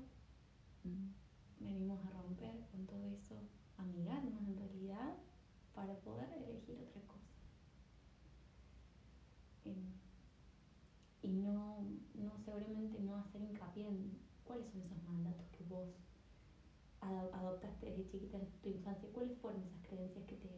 Mm 0.84 1.18
venimos 1.60 2.04
a 2.06 2.10
romper 2.10 2.60
con 2.70 2.86
todo 2.86 3.04
eso, 3.06 3.36
amigarnos 3.76 4.40
en 4.42 4.56
realidad 4.56 5.16
para 5.74 5.94
poder 6.00 6.28
elegir 6.32 6.78
otra 6.80 7.02
cosa. 7.02 7.18
y 11.20 11.30
no, 11.30 11.76
no 12.14 12.38
seguramente 12.38 12.98
no 13.00 13.16
hacer 13.16 13.42
hincapié 13.42 13.86
en 13.88 14.16
cuáles 14.44 14.66
son 14.70 14.80
esos 14.80 15.02
mandatos 15.02 15.46
que 15.48 15.62
vos 15.64 15.88
adoptaste 17.00 17.90
desde 17.90 18.06
chiquita 18.06 18.38
en 18.38 18.46
tu 18.62 18.70
infancia, 18.70 19.10
cuáles 19.12 19.36
fueron 19.38 19.62
esas 19.62 19.86
creencias 19.88 20.24
que 20.24 20.36
te 20.36 20.48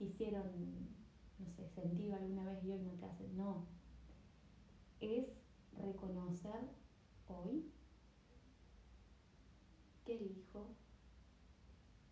hicieron, 0.00 0.46
no 1.38 1.50
sé, 1.50 1.68
sentir 1.68 2.14
alguna 2.14 2.44
vez 2.44 2.64
y 2.64 2.72
hoy 2.72 2.80
no 2.80 2.92
te 2.92 3.04
hacen, 3.04 3.36
no. 3.36 3.66
es 5.00 5.26
reconocer 5.76 6.70
hoy 7.28 7.70
que 10.06 10.14
elijo, 10.14 10.68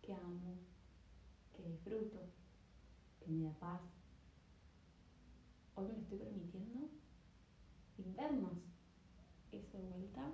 que 0.01 0.13
amo, 0.13 0.57
que 1.55 1.63
disfruto, 1.63 2.19
que 3.21 3.31
me 3.31 3.45
da 3.45 3.53
paz. 3.57 3.81
Hoy 5.75 5.87
me 5.87 5.99
estoy 6.01 6.17
permitiendo 6.19 6.89
vernos 8.17 8.51
eso 9.51 9.77
de 9.77 9.87
vuelta, 9.87 10.29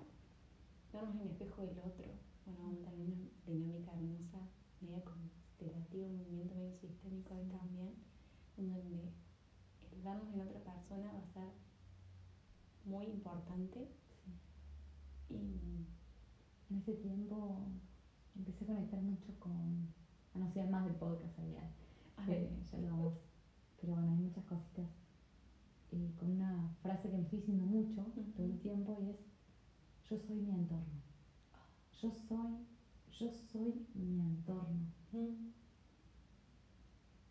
vernos 0.92 1.16
en 1.16 1.22
el 1.22 1.28
espejo 1.28 1.62
del 1.62 1.78
otro. 1.80 2.06
Bueno, 2.48 2.78
también 2.84 3.30
una 3.46 3.56
dinámica 3.56 3.94
hermosa, 3.94 4.40
media 4.82 5.04
constelativa, 5.04 6.08
un 6.08 6.18
movimiento 6.18 6.56
medio 6.56 6.76
sistémico 6.80 7.36
ahí 7.36 7.46
también, 7.46 7.94
en 8.58 8.74
donde 8.74 9.14
el 9.92 10.02
vernos 10.02 10.34
en 10.34 10.42
otra 10.42 10.64
persona 10.64 11.12
va 11.12 11.20
a 11.20 11.34
ser 11.34 11.54
muy 12.86 13.06
importante. 13.06 13.88
Y 15.30 15.86
en 16.72 16.78
ese 16.78 16.94
tiempo 16.94 17.68
empecé 18.36 18.64
a 18.64 18.68
conectar 18.68 19.02
mucho 19.02 19.38
con, 19.40 19.52
a 20.34 20.40
no 20.40 20.50
ser 20.52 20.70
más 20.70 20.86
del 20.86 20.96
podcast 20.96 21.38
allá, 21.40 21.70
que 22.26 22.50
ya 22.72 22.78
lo 22.80 22.88
vamos, 22.90 23.14
pero 23.80 23.94
bueno, 23.94 24.12
hay 24.12 24.18
muchas 24.18 24.46
cositas, 24.46 24.88
eh, 25.92 26.14
con 26.18 26.32
una 26.32 26.74
frase 26.82 27.10
que 27.10 27.18
me 27.18 27.24
estoy 27.24 27.40
diciendo 27.40 27.66
mucho 27.66 28.06
todo 28.36 28.46
el 28.46 28.60
tiempo 28.60 28.98
y 29.02 29.10
es, 29.10 29.18
yo 30.10 30.18
soy 30.18 30.38
mi 30.38 30.52
entorno, 30.52 31.02
yo 32.02 32.12
soy, 32.12 32.66
yo 33.20 33.30
soy 33.52 33.86
mi 33.94 34.22
entorno. 34.22 34.92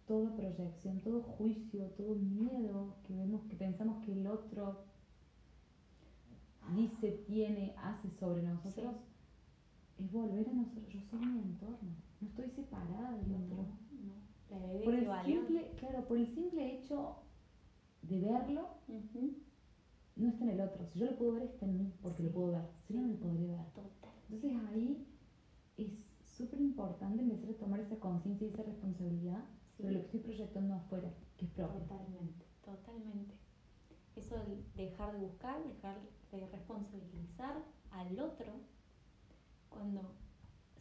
Toda 0.06 0.34
proyección, 0.34 1.00
todo 1.00 1.22
juicio, 1.22 1.86
todo 1.92 2.16
miedo 2.16 2.96
que 3.06 3.14
vemos, 3.14 3.42
que 3.48 3.56
pensamos 3.56 4.04
que 4.04 4.12
el 4.12 4.26
otro 4.26 4.84
dice, 6.74 7.12
tiene, 7.26 7.74
hace 7.78 8.10
sobre 8.10 8.42
nosotros, 8.42 8.96
es 10.04 10.12
volver 10.12 10.48
a 10.48 10.52
nosotros. 10.52 10.88
Yo 10.92 11.00
soy 11.10 11.20
mi 11.26 11.38
entorno, 11.40 11.96
no 12.20 12.28
estoy 12.28 12.50
separada 12.50 13.12
del 13.12 13.34
otro. 13.34 13.66
No, 14.02 14.14
por 14.84 14.94
el 14.94 15.08
simple, 15.24 15.70
claro, 15.78 16.08
por 16.08 16.18
el 16.18 16.26
simple 16.34 16.76
hecho 16.76 17.16
de 18.02 18.20
verlo, 18.20 18.68
no 20.16 20.28
está 20.28 20.44
en 20.44 20.50
el 20.50 20.60
otro. 20.60 20.86
Si 20.86 20.98
yo 20.98 21.06
lo 21.06 21.16
puedo 21.16 21.32
ver, 21.32 21.42
está 21.44 21.66
en 21.66 21.78
mí, 21.78 21.92
porque 22.02 22.22
lo 22.22 22.32
puedo 22.32 22.52
ver. 22.52 22.64
Si 22.86 22.94
no, 22.94 23.02
no 23.02 23.08
lo 23.08 23.20
podría 23.20 23.52
ver. 23.52 23.66
Entonces 24.30 24.52
ahí 24.70 25.06
es 25.76 26.06
súper 26.24 26.60
importante 26.60 27.22
empezar 27.22 27.50
a 27.50 27.58
tomar 27.58 27.80
esa 27.80 27.96
conciencia 27.96 28.46
y 28.46 28.50
esa 28.50 28.62
responsabilidad 28.62 29.44
sobre 29.76 29.92
lo 29.92 30.00
que 30.00 30.06
estoy 30.06 30.20
proyectando 30.20 30.74
afuera, 30.74 31.12
que 31.36 31.44
es 31.46 31.50
propio. 31.52 31.80
Totalmente, 31.80 32.44
totalmente. 32.64 33.34
Eso 34.16 34.36
de 34.36 34.64
dejar 34.74 35.12
de 35.12 35.20
buscar, 35.20 35.62
dejar 35.64 35.98
de 36.32 36.46
responsabilizar 36.48 37.62
al 37.90 38.18
otro 38.18 38.52
cuando 39.70 40.12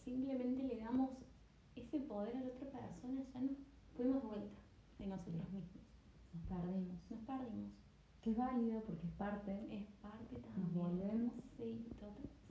simplemente 0.04 0.63
le 0.63 0.80
damos 0.80 1.12
ese 1.75 1.99
poder 2.02 2.36
a 2.36 2.41
la 2.41 2.47
otra 2.47 2.69
persona, 2.69 3.21
ya 3.34 3.41
nos 3.41 3.58
fuimos 3.95 4.23
vuelta 4.23 4.60
de 4.97 5.08
nosotros 5.08 5.49
mismos. 5.52 5.84
Nos 6.34 6.43
perdimos. 6.47 6.97
Nos 7.10 7.19
perdimos. 7.21 7.71
Que 8.21 8.32
es 8.32 8.38
válido 8.38 8.82
porque 8.82 9.08
es 9.08 9.13
parte. 9.13 9.52
Es 9.71 9.88
parte 10.02 10.36
también. 10.36 10.65
Nos 10.65 10.73
volvemos. 10.73 11.34
Sí, 11.58 11.86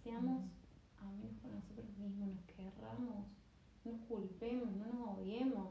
Seamos 0.03 0.45
amigos 1.01 1.37
con 1.43 1.55
nosotros 1.55 1.87
mismos, 1.99 2.29
nos 2.29 2.45
querramos, 2.57 3.27
no 3.85 3.93
nos 3.93 4.01
culpemos, 4.09 4.71
no 4.77 4.87
nos 4.87 5.19
odiemos. 5.19 5.69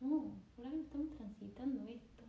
No, 0.00 0.32
por 0.54 0.66
algo 0.66 0.82
estamos 0.82 1.10
transitando 1.16 1.82
esto. 1.82 2.22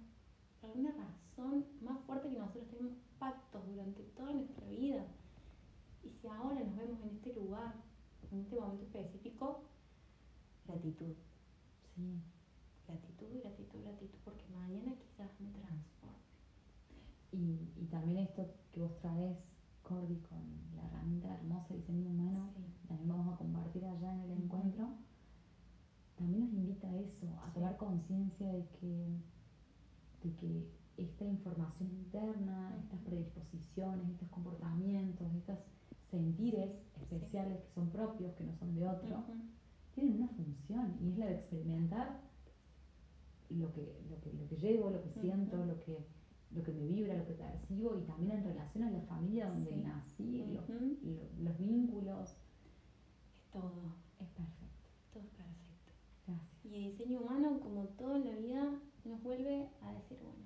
Por 0.60 0.72
alguna 0.72 0.92
razón 0.92 1.66
más 1.82 2.00
fuerte 2.06 2.30
que 2.30 2.40
nosotros 2.40 2.68
tenemos 2.70 2.98
pactos 3.20 3.62
durante 3.68 4.02
toda 4.18 4.34
nuestra 4.34 4.68
vida. 4.68 5.06
Y 6.04 6.10
si 6.10 6.28
ahora 6.28 6.64
nos 6.64 6.76
este 7.30 7.42
lugar, 7.42 7.76
en 8.32 8.40
este 8.40 8.56
momento 8.56 8.84
específico, 8.84 9.64
gratitud. 10.66 11.14
Sí. 11.96 12.22
Gratitud, 12.88 13.28
gratitud, 13.42 13.82
gratitud, 13.84 14.18
porque 14.26 14.46
mañana 14.52 14.96
quizás 14.96 15.30
me 15.40 15.52
transforme. 15.52 16.18
Y, 17.32 17.70
y 17.78 17.86
también 17.86 18.18
esto 18.18 18.50
que 18.72 18.82
vos 18.82 18.98
traes, 19.00 19.38
Cordy, 19.84 20.18
con 20.22 20.42
la 20.76 20.88
herramienta 20.88 21.36
hermosa 21.36 21.68
de 21.70 21.82
diseño 21.82 22.10
humano, 22.10 22.52
también 22.88 23.10
vamos 23.10 23.34
a 23.34 23.38
compartir 23.38 23.86
allá 23.86 24.14
en 24.14 24.22
el 24.22 24.32
encuentro, 24.32 24.90
también 26.18 26.46
nos 26.46 26.54
invita 26.54 26.88
a 26.88 26.96
eso, 26.96 27.28
a 27.46 27.54
tomar 27.54 27.78
conciencia 27.78 28.52
de 28.52 28.66
que, 28.80 29.22
de 30.24 30.36
que 30.36 30.68
esta 30.98 31.26
información 31.26 31.92
interna, 31.92 32.76
estas 32.84 33.00
predisposiciones, 33.02 34.10
estos 34.10 34.30
comportamientos, 34.30 35.32
estos 35.36 35.60
sentires 36.10 36.72
especiales 37.02 37.60
que 37.62 37.70
son 37.74 37.90
propios, 37.90 38.34
que 38.36 38.44
no 38.44 38.56
son 38.56 38.76
de 38.76 38.88
otro, 38.88 39.24
tienen 39.94 40.16
una 40.16 40.28
función 40.30 40.98
y 41.02 41.12
es 41.12 41.18
la 41.18 41.26
de 41.28 41.36
experimentar 41.36 42.22
lo 43.50 43.72
que, 43.74 44.02
lo 44.10 44.20
que, 44.22 44.34
lo 44.34 44.48
que 44.48 44.56
llevo, 44.58 44.90
lo 44.90 45.02
que 45.02 45.10
siento, 45.10 45.66
lo 45.66 45.80
que, 45.82 46.06
lo 46.52 46.64
que 46.64 46.72
me 46.72 46.86
vibra, 46.88 47.16
lo 47.16 47.26
que 47.26 47.34
percibo 47.34 47.98
y 47.98 48.04
también 48.04 48.38
en 48.38 48.44
relación 48.44 48.84
a 48.84 48.92
la 48.92 49.02
familia 49.02 49.50
donde 49.50 49.76
nací, 49.78 50.46
los 51.40 51.58
vínculos. 51.58 52.30
Es 53.36 53.52
todo. 53.52 53.96
Es 54.20 54.28
perfecto. 54.30 54.90
Todo 55.14 55.24
es 55.24 55.30
perfecto. 55.30 55.92
Gracias. 56.28 56.66
Y 56.66 56.76
el 56.76 56.92
diseño 56.92 57.22
humano, 57.22 57.60
como 57.60 57.86
todo 57.98 58.16
en 58.16 58.26
la 58.26 58.36
vida, 58.36 58.80
nos 59.06 59.24
vuelve 59.24 59.70
a 59.82 59.94
decir, 59.94 60.20
bueno, 60.22 60.44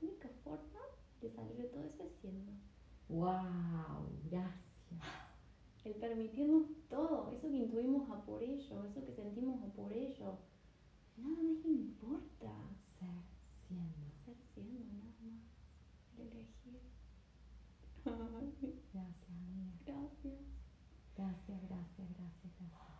la 0.00 0.08
única 0.08 0.28
forma 0.44 0.80
de 1.20 1.30
salir 1.30 1.56
de 1.56 1.64
todo 1.64 1.82
eso 1.82 2.04
es 2.04 2.12
siendo. 2.20 2.52
¡Wow! 3.08 4.08
Gracias. 4.30 4.65
El 5.86 5.94
permitirnos 5.94 6.66
todo, 6.90 7.30
eso 7.30 7.48
que 7.48 7.58
intuimos 7.58 8.10
a 8.10 8.20
por 8.24 8.42
ello, 8.42 8.84
eso 8.86 9.04
que 9.04 9.12
sentimos 9.12 9.62
a 9.62 9.66
por 9.66 9.92
ello. 9.92 10.40
Nada 11.16 11.40
más 11.44 11.64
importa. 11.64 12.50
Ser 12.98 13.22
siendo. 13.40 14.10
Ser 14.24 14.34
siendo, 14.52 14.80
nada 14.80 15.14
más. 15.22 15.44
El 16.18 16.26
elegir. 16.26 16.80
Gracias, 18.92 19.30
amiga. 19.30 19.70
Gracias. 19.86 20.40
Gracias, 21.14 21.62
gracias, 21.68 22.08
gracias, 22.18 22.52
gracias. 22.58 22.90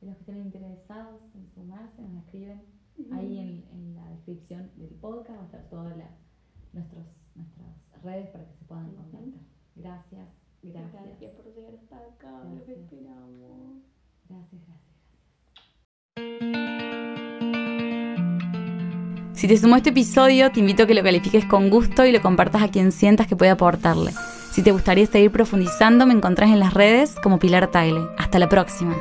Y 0.00 0.06
los 0.06 0.14
que 0.14 0.20
estén 0.20 0.42
interesados 0.42 1.20
en 1.34 1.50
sumarse, 1.50 2.00
nos 2.00 2.22
escriben 2.26 2.62
ahí 3.10 3.38
en, 3.38 3.66
en, 3.72 3.96
la 3.96 4.08
descripción 4.10 4.70
del 4.76 4.94
podcast, 5.00 5.36
va 5.36 5.42
a 5.42 5.46
estar 5.46 5.68
todas 5.68 5.96
nuestras 6.72 7.08
redes 8.04 8.30
para 8.30 8.46
que 8.46 8.54
se 8.54 8.64
puedan 8.66 8.94
contactar. 8.94 9.40
Gracias. 9.74 10.43
Gracias. 10.64 11.02
Gracias 11.04 11.32
por 11.32 11.44
llegar 11.54 11.74
hasta 11.74 11.96
acá. 11.96 12.42
Los 12.54 12.68
esperamos. 12.68 13.30
Gracias, 14.28 14.60
gracias, 14.66 14.66
gracias. 14.66 14.84
Si 19.38 19.48
te 19.48 19.56
sumó 19.58 19.76
este 19.76 19.90
episodio, 19.90 20.50
te 20.50 20.60
invito 20.60 20.84
a 20.84 20.86
que 20.86 20.94
lo 20.94 21.02
califiques 21.02 21.44
con 21.44 21.68
gusto 21.68 22.06
y 22.06 22.12
lo 22.12 22.22
compartas 22.22 22.62
a 22.62 22.68
quien 22.68 22.92
sientas 22.92 23.26
que 23.26 23.36
puede 23.36 23.50
aportarle. 23.50 24.12
Si 24.52 24.62
te 24.62 24.70
gustaría 24.70 25.04
seguir 25.06 25.32
profundizando, 25.32 26.06
me 26.06 26.14
encontrás 26.14 26.50
en 26.50 26.60
las 26.60 26.72
redes 26.72 27.16
como 27.22 27.38
Pilar 27.38 27.70
Tagle. 27.70 28.06
Hasta 28.16 28.38
la 28.38 28.48
próxima. 28.48 28.96